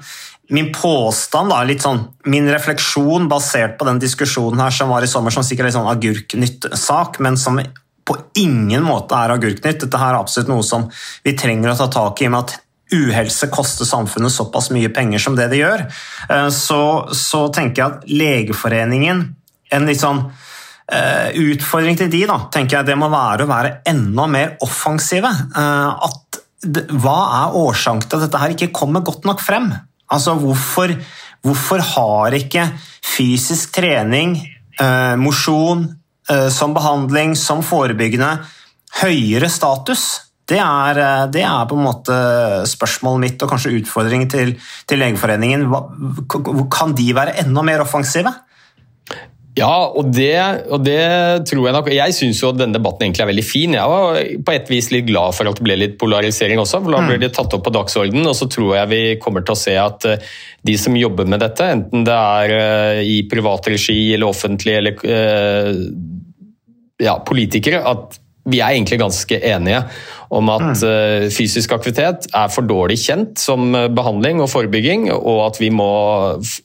min 0.54 0.70
påstand, 0.72 1.52
da, 1.52 1.64
litt 1.68 1.84
sånn, 1.84 2.06
min 2.32 2.48
refleksjon 2.52 3.28
basert 3.32 3.76
på 3.80 3.88
den 3.88 4.00
diskusjonen 4.00 4.62
her 4.64 4.72
som 4.72 4.92
var 4.94 5.04
i 5.04 5.10
sommer, 5.12 5.34
som 5.34 5.44
sikkert 5.44 5.68
er 5.68 5.74
en 5.74 5.78
sånn 5.82 5.92
agurknytt-sak, 5.92 7.20
men 7.24 7.36
som 7.40 7.60
på 8.08 8.16
ingen 8.40 8.86
måte 8.88 9.18
er 9.20 9.34
agurknytt. 9.36 9.82
Dette 9.84 10.00
her 10.00 10.16
er 10.16 10.22
absolutt 10.22 10.52
noe 10.52 10.64
som 10.64 10.88
vi 11.26 11.36
trenger 11.36 11.74
å 11.74 11.78
ta 11.80 11.90
tak 11.92 12.22
i, 12.22 12.28
i 12.28 12.30
og 12.30 12.36
med 12.38 12.46
at 12.46 12.56
uhelse 12.96 13.50
koster 13.52 13.88
samfunnet 13.88 14.32
såpass 14.32 14.70
mye 14.72 14.92
penger 14.96 15.20
som 15.20 15.36
det 15.36 15.50
det 15.52 15.60
gjør. 15.60 15.84
Eh, 16.32 16.50
Så, 16.56 16.82
så 17.12 17.48
tenker 17.52 17.82
jeg 17.82 17.88
at 17.92 18.06
Legeforeningen 18.08 19.26
en 19.72 19.90
litt 19.90 20.04
sånn 20.04 20.30
Uh, 20.88 21.34
utfordring 21.36 21.98
til 22.00 22.08
de 22.08 22.22
da, 22.30 22.38
tenker 22.48 22.78
jeg 22.78 22.88
det 22.88 22.96
må 22.96 23.10
være 23.12 23.44
å 23.44 23.50
være 23.50 23.72
enda 23.92 24.24
mer 24.32 24.54
offensive. 24.64 25.28
Uh, 25.52 26.00
at 26.08 26.38
hva 26.64 27.16
er 27.42 27.58
årsaken 27.60 28.06
til 28.06 28.16
at 28.16 28.24
dette 28.24 28.40
her 28.40 28.54
ikke 28.54 28.70
kommer 28.72 29.04
godt 29.04 29.28
nok 29.28 29.44
frem? 29.44 29.68
Altså, 30.14 30.36
hvorfor, 30.40 30.94
hvorfor 31.46 31.84
har 31.94 32.38
ikke 32.38 32.68
fysisk 33.06 33.76
trening, 33.80 34.38
eh, 34.80 35.16
mosjon, 35.20 35.90
som 36.52 36.74
behandling, 36.76 37.38
som 37.40 37.62
forebyggende, 37.64 38.34
høyere 39.00 39.48
status? 39.48 40.02
Det 40.44 40.58
er, 40.60 40.98
det 41.32 41.40
er, 41.40 41.62
på 41.70 41.78
en 41.78 41.86
måte 41.86 42.18
spørsmålet 42.68 43.22
mitt 43.22 43.46
og 43.46 43.54
kanskje 43.54 43.72
utfordringen 43.78 44.28
til, 44.28 44.52
til 44.84 45.00
Legeforeningen. 45.00 45.64
Hva, 45.72 45.80
kan 46.68 46.92
de 47.00 47.08
være 47.16 47.38
enda 47.46 47.64
mer 47.64 47.86
offensive? 47.86 48.34
Ja, 49.58 49.88
og 49.90 50.12
det, 50.14 50.36
og 50.70 50.84
det, 50.86 51.00
tror 51.50 51.64
jeg 51.66 51.76
nok. 51.76 51.90
Jeg 51.94 52.14
syns 52.14 52.42
jo 52.44 52.52
at 52.52 52.60
denne 52.60 52.78
debatten 52.78 53.08
egentlig 53.08 53.24
er 53.26 53.32
veldig 53.32 53.46
fin. 53.46 53.78
Jeg 53.78 53.94
var 53.94 54.20
på 54.46 54.54
et 54.54 54.70
vis 54.70 54.92
litt 54.94 55.08
glad 55.10 55.34
for 55.34 55.50
at 55.50 55.58
det 55.58 55.66
ble 55.66 55.80
litt 55.82 55.96
polarisering 56.02 56.62
også, 56.62 56.84
for 56.84 56.94
da 56.94 57.02
blir 57.08 57.22
det 57.24 57.32
tatt 57.36 57.56
opp 57.58 57.66
på 57.66 57.74
dagsordenen. 57.74 58.30
Og 58.30 58.38
så 58.38 58.50
tror 58.54 58.76
jeg 58.78 58.92
vi 58.94 59.02
kommer 59.24 59.46
til 59.46 59.56
å 59.56 59.62
se 59.64 59.74
at 59.82 60.08
de 60.68 60.78
som 60.78 60.98
jobber 61.00 61.30
med 61.30 61.42
dette, 61.42 61.72
enten 61.74 62.06
det 62.06 62.20
er 62.46 63.02
i 63.02 63.18
privat 63.32 63.72
regi 63.74 64.00
eller 64.14 64.30
offentlig 64.30 64.78
eller 64.78 65.02
ja, 67.02 67.18
politikere, 67.26 67.82
at 67.82 68.22
vi 68.48 68.62
er 68.62 68.78
egentlig 68.78 69.02
ganske 69.02 69.40
enige 69.44 69.82
om 70.34 70.50
at 70.52 70.82
mm. 70.82 71.30
fysisk 71.34 71.72
aktivitet 71.76 72.28
er 72.36 72.52
for 72.52 72.68
dårlig 72.68 72.98
kjent 73.00 73.40
som 73.40 73.72
behandling 73.96 74.42
og 74.44 74.50
forebygging, 74.52 75.08
og 75.16 75.44
at 75.46 75.60
vi 75.62 75.70
må 75.74 75.88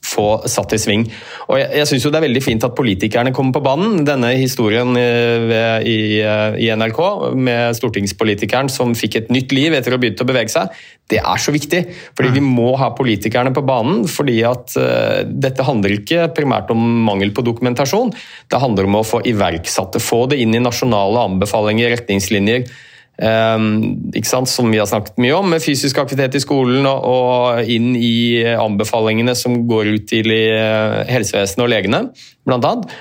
få 0.03 0.27
satt 0.51 0.75
i 0.75 0.81
sving. 0.81 1.05
Og 1.47 1.59
Jeg, 1.61 1.69
jeg 1.79 1.89
syns 1.89 2.07
det 2.13 2.19
er 2.19 2.25
veldig 2.27 2.43
fint 2.43 2.65
at 2.67 2.75
politikerne 2.77 3.33
kommer 3.35 3.55
på 3.55 3.63
banen. 3.65 4.03
Denne 4.07 4.33
historien 4.37 4.93
ved, 4.93 5.87
i, 5.89 6.19
i, 6.19 6.69
NRK 6.73 6.99
med 7.35 7.77
stortingspolitikeren 7.77 8.71
som 8.71 8.93
fikk 8.97 9.19
et 9.21 9.33
nytt 9.33 9.55
liv 9.55 9.75
etter 9.75 9.93
å 9.93 9.97
ha 9.97 10.03
begynt 10.03 10.23
å 10.23 10.27
bevege 10.29 10.53
seg, 10.53 10.83
det 11.11 11.19
er 11.19 11.41
så 11.41 11.53
viktig. 11.53 11.81
Fordi 12.17 12.33
vi 12.37 12.43
må 12.45 12.73
ha 12.79 12.91
politikerne 12.95 13.53
på 13.55 13.65
banen. 13.65 14.05
fordi 14.07 14.39
at 14.47 14.75
uh, 14.79 15.21
dette 15.25 15.65
handler 15.65 15.97
ikke 15.97 16.29
primært 16.35 16.71
om 16.73 16.81
mangel 17.07 17.33
på 17.35 17.45
dokumentasjon. 17.45 18.13
Det 18.49 18.61
handler 18.61 18.89
om 18.89 18.99
å 19.01 19.05
få 19.07 19.23
iverksatte, 19.29 20.01
få 20.03 20.25
det 20.31 20.41
inn 20.43 20.55
i 20.55 20.63
nasjonale 20.63 21.27
anbefalinger, 21.29 21.93
retningslinjer. 21.97 22.67
Um, 23.13 24.09
som 24.49 24.71
vi 24.73 24.79
har 24.81 24.87
snakket 24.89 25.19
mye 25.21 25.35
om, 25.37 25.51
med 25.53 25.61
fysisk 25.61 25.99
aktivitet 26.01 26.39
i 26.39 26.41
skolen 26.41 26.87
og, 26.89 27.03
og 27.05 27.69
inn 27.69 27.91
i 27.93 28.41
anbefalingene 28.41 29.35
som 29.37 29.59
går 29.69 29.91
ut 29.93 30.07
til 30.09 30.31
helsevesenet 30.33 31.65
og 31.65 31.69
legene, 31.69 32.01
blant 32.47 32.65
annet. 32.65 32.95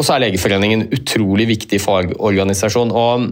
Og 0.00 0.06
så 0.06 0.16
er 0.16 0.24
Legeforeningen 0.24 0.82
en 0.82 0.94
utrolig 0.96 1.46
viktig 1.52 1.78
fagorganisasjon. 1.78 2.90
og 2.90 3.30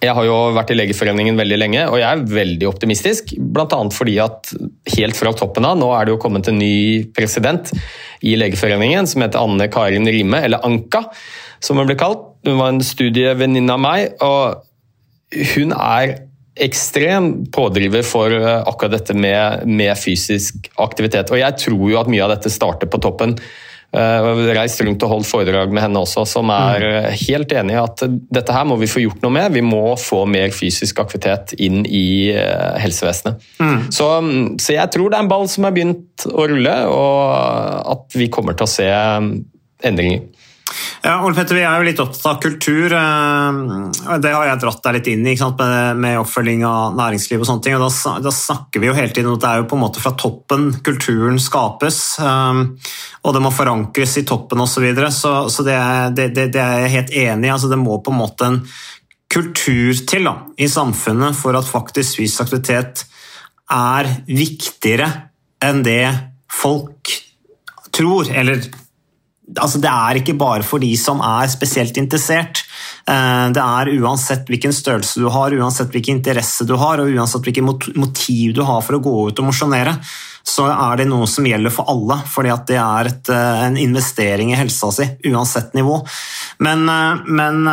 jeg 0.00 0.12
har 0.16 0.26
jo 0.26 0.36
vært 0.56 0.72
i 0.72 0.76
Legeforeningen 0.76 1.38
veldig 1.38 1.58
lenge, 1.58 1.84
og 1.90 1.98
jeg 2.00 2.08
er 2.08 2.24
veldig 2.28 2.68
optimistisk. 2.68 3.34
Bl.a. 3.36 3.80
fordi 3.92 4.16
at 4.22 4.52
helt 4.94 5.18
fra 5.18 5.32
toppen 5.36 5.66
av, 5.68 5.78
nå 5.80 5.90
er 5.96 6.06
det 6.06 6.14
jo 6.14 6.20
kommet 6.22 6.48
en 6.50 6.60
ny 6.60 7.04
president 7.16 7.72
i 8.24 8.34
Legeforeningen 8.40 9.08
som 9.08 9.24
heter 9.24 9.42
Anne 9.42 9.68
Karin 9.72 10.08
Rime, 10.08 10.40
eller 10.44 10.64
Anka, 10.66 11.04
som 11.60 11.80
hun 11.80 11.88
ble 11.88 11.98
kalt. 12.00 12.30
Hun 12.44 12.60
var 12.60 12.72
en 12.72 12.84
studievenninne 12.84 13.74
av 13.74 13.82
meg, 13.82 14.14
og 14.24 14.62
hun 15.54 15.74
er 15.74 16.18
ekstrem 16.54 17.46
pådriver 17.50 18.04
for 18.06 18.30
akkurat 18.36 19.00
dette 19.00 19.16
med, 19.16 19.64
med, 19.66 19.94
fysisk 19.98 20.68
aktivitet. 20.78 21.32
Og 21.32 21.40
jeg 21.40 21.58
tror 21.64 21.86
jo 21.90 22.00
at 22.00 22.10
mye 22.10 22.22
av 22.22 22.36
dette 22.36 22.52
starter 22.52 22.90
på 22.90 23.00
toppen. 23.02 23.34
Jeg 23.94 24.22
har 24.26 24.40
reist 24.58 24.80
rundt 24.82 25.02
og 25.06 25.10
holdt 25.12 25.28
foredrag 25.28 25.70
med 25.74 25.84
henne 25.84 26.00
også, 26.02 26.24
som 26.26 26.50
er 26.50 27.12
helt 27.14 27.52
enig 27.54 27.76
i 27.76 27.82
at 27.82 28.02
dette 28.10 28.54
her 28.54 28.66
må 28.66 28.78
vi 28.80 28.90
få 28.90 29.04
gjort 29.04 29.22
noe 29.22 29.34
med. 29.36 29.54
Vi 29.54 29.62
må 29.62 29.94
få 30.00 30.24
mer 30.30 30.50
fysisk 30.54 30.98
aktivitet 31.02 31.54
inn 31.62 31.84
i 31.86 32.34
helsevesenet. 32.82 33.42
Mm. 33.62 33.84
Så, 33.94 34.08
så, 34.58 34.74
jeg 34.74 34.90
tror 34.94 35.10
det 35.10 35.20
er 35.20 35.26
en 35.26 35.30
ball 35.30 35.46
som 35.50 35.66
har 35.68 35.76
begynt 35.76 36.26
å 36.30 36.48
rulle, 36.50 36.74
og 36.90 37.94
at 37.94 38.18
vi 38.18 38.30
kommer 38.34 38.58
til 38.58 38.66
å 38.66 38.74
se 38.74 38.90
endringer. 39.86 40.26
Ja, 41.04 41.18
Ole 41.20 41.36
Petter, 41.36 41.58
Vi 41.58 41.62
er 41.62 41.76
jo 41.76 41.84
litt 41.84 42.00
opptatt 42.00 42.24
av 42.30 42.38
kultur. 42.40 42.88
Det 42.88 44.30
har 44.32 44.46
jeg 44.48 44.60
dratt 44.62 44.80
deg 44.86 44.94
litt 44.96 45.10
inn 45.12 45.26
i 45.28 45.34
med, 45.36 45.98
med, 46.00 46.18
oppfølging 46.22 46.64
av 46.64 46.96
næringsliv. 46.96 47.42
og 47.42 47.48
sånne 47.48 47.64
ting, 47.66 47.76
og 47.76 47.84
da, 47.84 48.14
da, 48.24 48.32
snakker 48.32 48.80
vi 48.80 48.88
jo 48.88 48.96
hele 48.96 49.12
tiden 49.12 49.28
om 49.28 49.36
at 49.36 49.42
det 49.44 49.50
er 49.50 49.60
jo 49.60 49.68
på 49.68 49.76
en 49.76 49.82
måte 49.84 50.00
fra 50.00 50.14
toppen 50.16 50.70
kulturen 50.86 51.36
skapes. 51.42 52.00
Og 52.24 53.36
det 53.36 53.42
må 53.44 53.52
forankres 53.52 54.16
i 54.16 54.24
toppen 54.24 54.64
osv. 54.64 54.74
Så, 54.74 54.84
videre, 54.86 55.10
så 55.12 55.34
Så 55.52 55.66
det, 55.66 55.76
det, 56.16 56.30
det, 56.34 56.48
det 56.56 56.62
er 56.62 56.86
jeg 56.86 56.94
helt 56.96 57.16
enig 57.26 57.48
i. 57.48 57.52
Altså, 57.52 57.68
det 57.68 57.80
må 57.82 58.00
på 58.00 58.14
en 58.14 58.22
måte 58.22 58.48
en 58.48 58.62
kultur 59.34 59.92
til 60.08 60.24
da, 60.24 60.38
i 60.56 60.70
samfunnet 60.70 61.36
for 61.36 61.56
at 61.58 61.68
faktisk 61.68 62.20
fysisk 62.22 62.46
aktivitet 62.46 63.04
er 63.72 64.08
viktigere 64.28 65.10
enn 65.64 65.82
det 65.84 66.06
folk 66.52 67.12
tror. 67.94 68.30
eller 68.30 68.64
altså 69.52 69.80
det 69.82 69.90
er 69.90 70.20
ikke 70.20 70.36
bare 70.40 70.64
for 70.66 70.82
de 70.82 70.90
som 70.98 71.20
er 71.24 71.50
spesielt 71.52 71.98
interessert. 72.00 72.64
Eh, 73.04 73.46
det 73.54 73.62
er 73.62 73.92
uansett 74.00 74.48
hvilken 74.48 74.72
størrelse 74.74 75.20
du 75.20 75.28
har, 75.32 75.54
uansett 75.54 75.92
hvilken 75.92 76.20
interesse 76.20 76.66
du 76.68 76.76
har, 76.80 77.02
og 77.02 77.12
uansett 77.12 77.44
hvilket 77.44 77.96
motiv 77.98 78.54
du 78.56 78.62
har 78.64 78.80
for 78.84 78.98
å 78.98 79.02
gå 79.04 79.16
ut 79.28 79.42
og 79.42 79.50
mosjonere, 79.50 79.98
så 80.44 80.66
er 80.68 81.00
det 81.00 81.06
noe 81.08 81.26
som 81.30 81.46
gjelder 81.48 81.72
for 81.72 81.88
alle. 81.88 82.18
fordi 82.28 82.50
at 82.52 82.66
det 82.68 82.76
er 82.76 83.08
et, 83.08 83.28
eh, 83.32 83.62
en 83.64 83.76
investering 83.80 84.52
i 84.52 84.58
helsa 84.58 84.90
si, 84.92 85.06
uansett 85.30 85.72
nivå. 85.74 85.96
Men, 86.58 86.88
eh, 86.88 87.22
men 87.26 87.64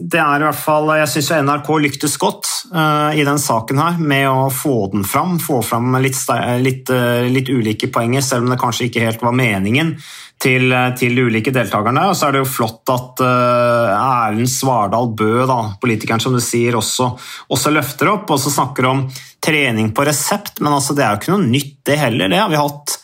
det 0.00 0.20
er 0.20 0.40
i 0.40 0.46
hvert 0.46 0.56
fall 0.56 0.88
Jeg 0.96 1.08
syns 1.08 1.30
NRK 1.44 1.68
lyktes 1.78 2.16
godt 2.18 2.46
i 2.70 3.24
den 3.24 3.38
saken 3.38 3.78
her 3.78 3.98
med 3.98 4.28
å 4.28 4.50
få 4.52 4.90
den 4.92 5.04
fram. 5.04 5.38
Få 5.38 5.62
fram 5.64 5.92
litt, 6.00 6.16
litt, 6.60 6.88
litt 6.88 7.48
ulike 7.48 7.90
poenger, 7.92 8.22
selv 8.22 8.44
om 8.44 8.50
det 8.50 8.60
kanskje 8.60 8.88
ikke 8.88 9.04
helt 9.04 9.22
var 9.22 9.32
meningen 9.32 9.96
til, 10.40 10.72
eh, 10.72 10.90
til, 10.96 11.16
de 11.16 11.26
ulike 11.28 11.52
deltakerne. 11.54 12.08
Og 12.10 12.16
så 12.16 12.28
er 12.28 12.36
det 12.36 12.42
jo 12.44 12.50
flott 12.50 12.92
at 12.94 13.22
Erlend 13.24 14.50
Svardal 14.50 15.10
Bø, 15.16 15.44
politikeren 15.82 16.22
som 16.22 16.36
du 16.36 16.40
sier, 16.44 16.78
også, 16.78 17.10
også, 17.52 17.74
løfter 17.74 18.14
opp 18.14 18.30
og 18.30 18.40
så 18.40 18.52
snakker 18.52 18.88
om 18.90 19.04
trening 19.44 19.92
på 19.96 20.04
resept. 20.08 20.60
Men 20.60 20.76
altså, 20.76 20.96
det 20.96 21.04
er 21.04 21.14
jo 21.14 21.22
ikke 21.22 21.34
noe 21.34 21.50
nytt, 21.50 21.76
det 21.88 22.00
heller. 22.00 22.32
Det 22.32 22.40
har 22.40 22.50
vi 22.52 22.60
hatt. 22.60 22.96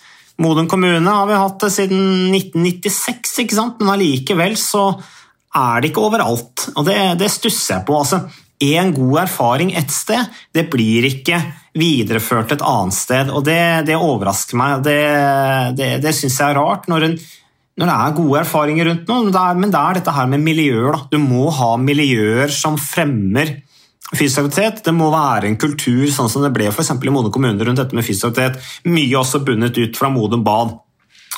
Modum 0.42 0.66
kommune 0.68 1.00
har 1.08 1.28
vi 1.30 1.36
hatt 1.40 1.62
det 1.64 1.70
siden 1.72 2.00
1996, 2.36 3.38
ikke 3.40 3.56
sant? 3.56 3.78
men 3.80 3.94
allikevel 3.94 4.58
så 4.60 4.90
er 5.56 5.80
det 5.80 5.90
ikke 5.90 6.04
overalt. 6.04 6.66
Og 6.74 6.84
det, 6.84 6.98
det 7.22 7.30
stusser 7.32 7.78
jeg 7.78 7.86
på. 7.88 7.96
altså 7.96 8.26
god 8.96 9.18
erfaring 9.20 9.72
ett 9.76 9.90
sted, 9.92 10.24
det 10.52 10.70
blir 10.70 11.04
ikke 11.04 11.40
videreført 11.76 12.52
et 12.52 12.62
annet 12.62 12.94
sted. 12.94 13.30
og 13.30 13.44
Det, 13.44 13.86
det 13.86 13.96
overrasker 13.96 14.56
meg. 14.56 14.82
Det, 14.84 15.00
det, 15.76 16.02
det 16.02 16.14
syns 16.14 16.38
jeg 16.40 16.50
er 16.50 16.56
rart. 16.56 16.88
Når, 16.88 17.02
en, 17.02 17.18
når, 17.76 17.86
det 17.86 17.96
er 17.96 18.16
gode 18.16 18.40
erfaringer 18.40 18.88
rundt 18.90 19.08
noe, 19.08 19.54
men 19.56 19.70
det 19.70 19.80
er 19.80 19.94
dette 20.00 20.16
her 20.16 20.26
med 20.26 20.40
miljøer. 20.40 20.92
Da. 20.92 21.02
Du 21.12 21.18
må 21.18 21.50
ha 21.50 21.76
miljøer 21.76 22.52
som 22.52 22.76
fremmer 22.80 23.58
fysisk. 24.14 24.82
Det 24.84 24.94
må 24.94 25.10
være 25.10 25.50
en 25.50 25.58
kultur, 25.58 26.06
sånn 26.12 26.30
som 26.30 26.44
det 26.44 26.54
ble 26.54 26.70
for 26.74 26.86
i 26.86 27.12
Modum 27.12 27.32
kommune 27.34 27.64
rundt 27.64 27.82
dette 27.82 27.96
med 27.96 28.06
fysisk. 28.06 28.38
Mye 28.86 29.16
også 29.18 29.42
bundet 29.44 29.78
ut 29.78 29.96
fra 29.98 30.12
Modum 30.12 30.44
Bad. 30.46 30.76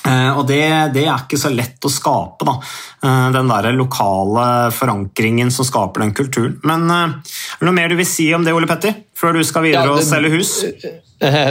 Eh, 0.06 0.30
og 0.38 0.46
det, 0.48 0.62
det, 0.94 1.04
er 1.08 1.24
ikke 1.24 1.40
så 1.40 1.50
lett 1.52 1.84
å 1.84 1.90
skape, 1.92 2.46
da. 2.46 2.54
Eh, 3.02 3.26
den 3.34 3.50
der 3.50 3.70
lokale 3.76 4.46
forankringen 4.74 5.50
som 5.54 5.66
skaper 5.66 6.04
den 6.04 6.14
kulturen. 6.16 6.58
Men 6.68 6.86
eh, 6.92 7.16
er 7.18 7.60
det 7.60 7.68
noe 7.68 7.76
mer 7.76 7.92
du 7.92 7.98
vil 7.98 8.08
si 8.08 8.28
om 8.36 8.46
det, 8.46 8.54
Ole 8.56 8.68
Petter? 8.70 8.94
Før 9.18 9.36
du 9.36 9.42
skal 9.46 9.66
videre 9.66 9.88
ja, 9.88 9.96
det, 9.96 10.04
og 10.04 10.08
selge 10.08 10.34
hus? 10.36 10.54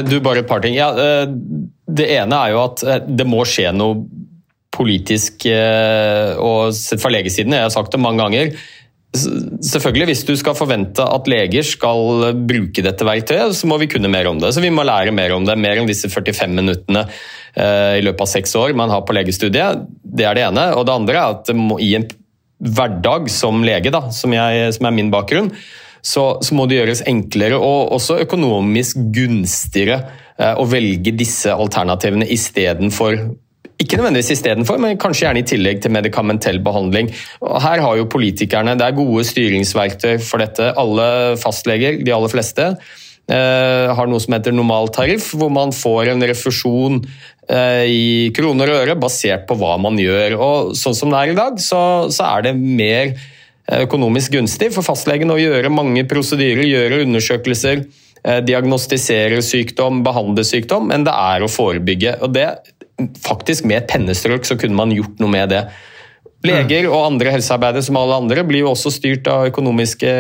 Du, 0.08 0.22
bare 0.24 0.46
et 0.46 0.48
par 0.48 0.62
ting. 0.64 0.78
Ja, 0.78 0.94
det 1.28 2.06
ene 2.16 2.38
er 2.40 2.54
jo 2.54 2.62
at 2.62 2.86
det 3.04 3.26
må 3.28 3.42
skje 3.44 3.74
noe 3.76 3.98
politisk, 4.72 5.44
og 5.44 6.72
sett 6.78 7.04
fra 7.04 7.12
legesiden, 7.12 7.52
jeg 7.52 7.66
har 7.66 7.74
sagt 7.74 7.92
det 7.92 8.00
mange 8.00 8.22
ganger 8.22 8.54
Selvfølgelig, 9.16 10.06
Hvis 10.12 10.26
du 10.28 10.34
skal 10.38 10.56
forvente 10.58 11.02
at 11.02 11.30
leger 11.32 11.64
skal 11.66 12.34
bruke 12.48 12.84
dette 12.84 13.06
verktøyet, 13.08 13.56
så 13.56 13.70
må 13.70 13.78
vi 13.80 13.88
kunne 13.88 14.12
mer 14.12 14.28
om 14.28 14.40
det. 14.40 14.54
Så 14.54 14.62
Vi 14.62 14.70
må 14.70 14.84
lære 14.84 15.16
mer 15.16 15.32
om 15.34 15.46
det, 15.46 15.58
mer 15.58 15.80
om 15.80 15.88
disse 15.88 16.10
45 16.10 16.54
minuttene 16.54 17.08
eh, 17.56 17.98
i 17.98 18.04
løpet 18.04 18.22
av 18.22 18.28
seks 18.28 18.56
år 18.56 18.76
man 18.76 18.92
har 18.92 19.06
på 19.08 19.16
legestudiet. 19.16 19.88
Det 20.04 20.28
er 20.28 20.36
det 20.36 20.46
ene. 20.50 20.70
Og 20.76 20.86
det 20.86 20.94
andre 20.94 21.16
er 21.16 21.38
at 21.38 21.50
i 21.82 21.96
en 21.96 22.08
hverdag 22.58 23.30
som 23.30 23.64
lege, 23.64 23.92
da, 23.94 24.08
som, 24.12 24.34
jeg, 24.34 24.74
som 24.76 24.90
er 24.90 24.96
min 24.96 25.12
bakgrunn, 25.14 25.52
så, 26.02 26.38
så, 26.42 26.54
må 26.56 26.68
det 26.68 26.80
gjøres 26.80 27.04
enklere 27.10 27.58
og 27.58 27.92
også 27.98 28.20
økonomisk 28.24 29.00
gunstigere 29.16 30.02
eh, 30.38 30.54
å 30.54 30.68
velge 30.70 31.16
disse 31.16 31.54
alternativene 31.54 32.28
istedenfor 32.34 33.18
ikke 33.78 34.00
nødvendigvis 34.00 34.34
istedenfor, 34.34 34.80
men 34.82 34.98
kanskje 34.98 35.28
gjerne 35.28 35.42
i 35.44 35.48
tillegg 35.48 35.82
til 35.84 35.94
medikamentell 35.94 36.58
behandling. 36.66 37.12
Og 37.46 37.60
her 37.62 37.82
har 37.84 37.98
jo 38.00 38.10
politikerne 38.10 38.74
det 38.78 38.88
er 38.88 38.96
gode 38.98 39.26
styringsverktøy 39.28 40.18
for 40.26 40.42
dette. 40.42 40.72
Alle 40.82 41.38
fastleger, 41.38 42.00
de 42.02 42.14
aller 42.14 42.32
fleste, 42.32 42.72
eh, 43.30 43.94
har 44.00 44.10
noe 44.10 44.24
som 44.24 44.34
heter 44.34 44.56
normaltariff, 44.56 45.30
hvor 45.38 45.54
man 45.54 45.74
får 45.76 46.10
en 46.14 46.26
refusjon 46.26 47.04
eh, 47.50 47.86
i 47.86 48.08
kroner 48.34 48.74
og 48.74 48.82
øre 48.82 48.98
basert 48.98 49.46
på 49.50 49.60
hva 49.60 49.76
man 49.82 50.00
gjør. 50.02 50.38
Og 50.42 50.74
sånn 50.78 50.98
som 50.98 51.14
det 51.14 51.22
er 51.22 51.34
i 51.36 51.38
dag, 51.38 51.62
så, 51.62 51.82
så 52.10 52.32
er 52.32 52.48
det 52.48 52.56
mer 52.58 53.14
eh, 53.14 53.84
økonomisk 53.84 54.40
gunstig 54.40 54.72
for 54.74 54.86
fastlegen 54.88 55.30
å 55.30 55.38
gjøre 55.38 55.70
mange 55.70 56.08
prosedyrer, 56.10 56.66
gjøre 56.66 57.04
undersøkelser, 57.06 57.86
diagnostisere 58.44 59.38
sykdom, 59.46 60.02
behandle 60.04 60.44
sykdom, 60.44 60.90
enn 60.92 61.06
det 61.06 61.14
er 61.14 61.46
å 61.46 61.48
forebygge. 61.48 62.18
Og 62.26 62.34
det 62.36 62.48
faktisk 63.24 63.68
med 63.68 63.82
et 63.82 63.92
pennestrøk 63.92 64.48
så 64.48 64.58
kunne 64.60 64.78
man 64.78 64.94
gjort 64.96 65.22
noe 65.22 65.32
med 65.32 65.54
det. 65.54 65.64
Leger 66.48 66.88
og 66.90 67.06
andre 67.06 67.34
helsearbeidere 67.34 67.86
som 67.86 67.98
alle 68.00 68.18
andre 68.18 68.44
blir 68.48 68.66
jo 68.66 68.74
også 68.74 68.94
styrt 68.94 69.28
av 69.32 69.48
økonomiske 69.50 70.14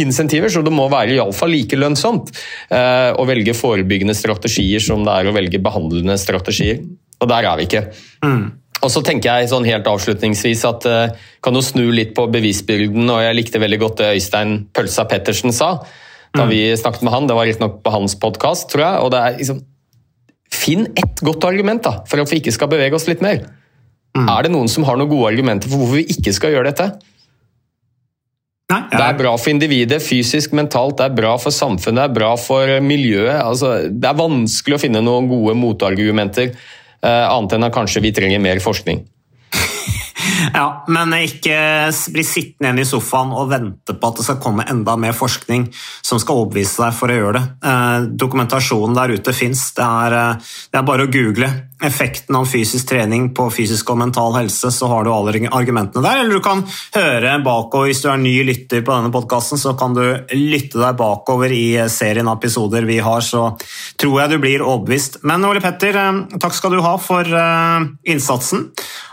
insentiver, 0.00 0.48
så 0.48 0.62
det 0.64 0.72
må 0.72 0.86
være 0.90 1.16
iallfall 1.16 1.52
like 1.52 1.76
lønnsomt 1.76 2.30
eh, 2.72 3.10
å 3.12 3.26
velge 3.28 3.56
forebyggende 3.56 4.16
strategier 4.16 4.80
som 4.82 5.04
det 5.04 5.12
er 5.12 5.28
å 5.28 5.34
velge 5.36 5.60
behandlende 5.62 6.16
strategier. 6.20 6.80
Og 7.20 7.28
der 7.28 7.48
er 7.48 7.58
vi 7.60 7.66
ikke. 7.68 7.82
Mm. 8.24 8.46
Og 8.80 8.88
så 8.88 9.02
tenker 9.04 9.42
jeg 9.42 9.50
sånn 9.50 9.66
helt 9.68 9.88
avslutningsvis 9.90 10.62
at 10.68 10.86
eh, 10.88 11.16
kan 11.44 11.56
jo 11.56 11.64
snu 11.64 11.84
litt 11.92 12.14
på 12.16 12.24
bevisbyrden, 12.32 13.02
og 13.12 13.24
jeg 13.26 13.36
likte 13.36 13.60
veldig 13.60 13.80
godt 13.82 14.00
det 14.00 14.14
Øystein 14.16 14.56
Pølsa 14.72 15.04
Pettersen 15.10 15.52
sa 15.56 15.74
da 16.30 16.44
mm. 16.46 16.50
vi 16.52 16.60
snakket 16.78 17.02
med 17.02 17.12
han. 17.12 17.26
Det 17.26 17.34
var 17.36 17.48
riktignok 17.48 17.80
på 17.82 17.92
hans 17.92 18.14
podkast, 18.22 18.68
tror 18.70 18.84
jeg. 18.84 18.98
og 19.02 19.12
det 19.12 19.20
er 19.20 19.38
liksom 19.40 19.62
Finn 20.50 20.88
ett 20.98 21.22
godt 21.24 21.46
argument 21.46 21.84
da, 21.86 22.00
for 22.10 22.22
at 22.22 22.30
vi 22.32 22.40
ikke 22.40 22.54
skal 22.54 22.70
bevege 22.72 22.96
oss 22.96 23.08
litt 23.10 23.22
mer. 23.24 23.44
Mm. 24.16 24.26
Er 24.26 24.46
det 24.46 24.50
noen 24.54 24.70
som 24.70 24.84
har 24.88 24.98
noen 24.98 25.10
gode 25.10 25.30
argumenter 25.30 25.70
for 25.70 25.82
hvorfor 25.82 26.00
vi 26.00 26.16
ikke 26.16 26.34
skal 26.34 26.54
gjøre 26.56 26.72
dette? 26.72 26.88
Nei. 28.70 28.82
Det 28.92 29.02
er 29.02 29.16
bra 29.18 29.32
for 29.34 29.50
individet, 29.50 29.98
fysisk, 30.02 30.52
mentalt, 30.54 30.96
det 31.00 31.08
er 31.08 31.14
bra 31.16 31.32
for 31.42 31.54
samfunnet, 31.54 31.98
det 31.98 32.04
er 32.06 32.18
bra 32.20 32.34
for 32.38 32.70
miljøet. 32.86 33.40
Altså, 33.42 33.72
det 33.90 34.06
er 34.06 34.18
vanskelig 34.18 34.78
å 34.78 34.82
finne 34.82 35.02
noen 35.02 35.26
gode 35.30 35.56
motargumenter, 35.58 36.52
eh, 37.02 37.24
annet 37.26 37.56
enn 37.56 37.66
at 37.66 37.74
kanskje 37.74 38.04
vi 38.04 38.14
trenger 38.14 38.42
mer 38.42 38.62
forskning. 38.62 39.02
Ja, 40.54 40.84
men 40.88 41.14
ikke 41.16 41.56
bli 42.12 42.24
sittende 42.26 42.70
igjen 42.70 42.82
i 42.82 42.88
sofaen 42.88 43.32
og 43.36 43.50
vente 43.50 43.94
på 43.96 44.10
at 44.10 44.20
det 44.20 44.26
skal 44.26 44.40
komme 44.42 44.66
enda 44.70 44.96
mer 45.00 45.14
forskning 45.16 45.68
som 46.04 46.20
skal 46.20 46.42
overbevise 46.42 46.82
deg 46.82 46.96
for 46.96 47.12
å 47.12 47.18
gjøre 47.18 47.38
det. 47.38 47.42
Eh, 47.70 48.06
dokumentasjonen 48.20 48.96
der 48.96 49.14
ute 49.16 49.34
fins. 49.36 49.70
Det, 49.76 49.84
eh, 49.86 50.54
det, 50.70 50.78
er 50.78 50.86
bare 50.86 51.06
å 51.06 51.12
google 51.12 51.50
effekten 51.80 52.36
av 52.36 52.48
fysisk 52.50 52.90
trening 52.90 53.30
på 53.36 53.46
fysisk 53.54 53.90
og 53.92 54.00
mental 54.02 54.34
helse, 54.36 54.68
så 54.74 54.88
har 54.90 55.04
du 55.04 55.12
alle 55.12 55.48
argumentene 55.48 56.04
der. 56.04 56.20
Eller 56.20 56.36
du 56.36 56.44
kan 56.44 56.64
høre 56.96 57.38
bakover 57.44 57.88
hvis 57.88 58.02
du 58.04 58.10
er 58.12 58.20
ny 58.20 58.34
lytter 58.44 58.84
på 58.84 58.92
denne 58.96 59.12
podkasten, 59.14 59.60
så 59.60 59.72
kan 59.78 59.96
du 59.96 60.02
lytte 60.36 60.80
deg 60.80 60.98
bakover 61.00 61.52
i 61.54 61.88
serien 61.88 62.28
av 62.28 62.40
episoder 62.40 62.84
vi 62.88 63.00
har, 63.00 63.24
så 63.24 63.54
tror 64.00 64.20
jeg 64.20 64.34
du 64.34 64.38
blir 64.42 64.66
overbevist. 64.66 65.22
Men 65.24 65.46
Ole 65.48 65.62
Petter, 65.64 65.96
eh, 65.96 66.38
takk 66.38 66.56
skal 66.56 66.76
du 66.76 66.82
ha 66.84 66.96
for 67.00 67.24
innsatsen. 68.04 68.68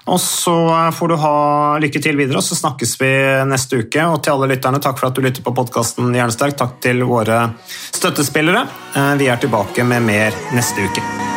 Og 0.07 0.19
så 0.23 0.55
får 0.95 1.11
du 1.11 1.15
ha 1.19 1.37
lykke 1.83 2.01
til 2.03 2.19
videre, 2.19 2.39
og 2.39 2.45
så 2.45 2.55
snakkes 2.55 2.95
vi 3.01 3.11
neste 3.49 3.83
uke. 3.83 4.05
Og 4.07 4.21
til 4.23 4.35
alle 4.35 4.51
lytterne, 4.53 4.81
takk 4.83 4.99
for 5.01 5.09
at 5.09 5.17
du 5.17 5.23
lytter 5.25 5.43
på 5.43 5.55
podkasten 5.57 6.15
Jernsterk. 6.15 6.55
Takk 6.59 6.77
til 6.83 7.03
våre 7.07 7.43
støttespillere. 7.91 8.67
Eh, 8.95 9.15
vi 9.19 9.31
er 9.31 9.43
tilbake 9.43 9.87
med 9.87 10.07
mer 10.07 10.45
neste 10.55 10.87
uke. 10.87 11.36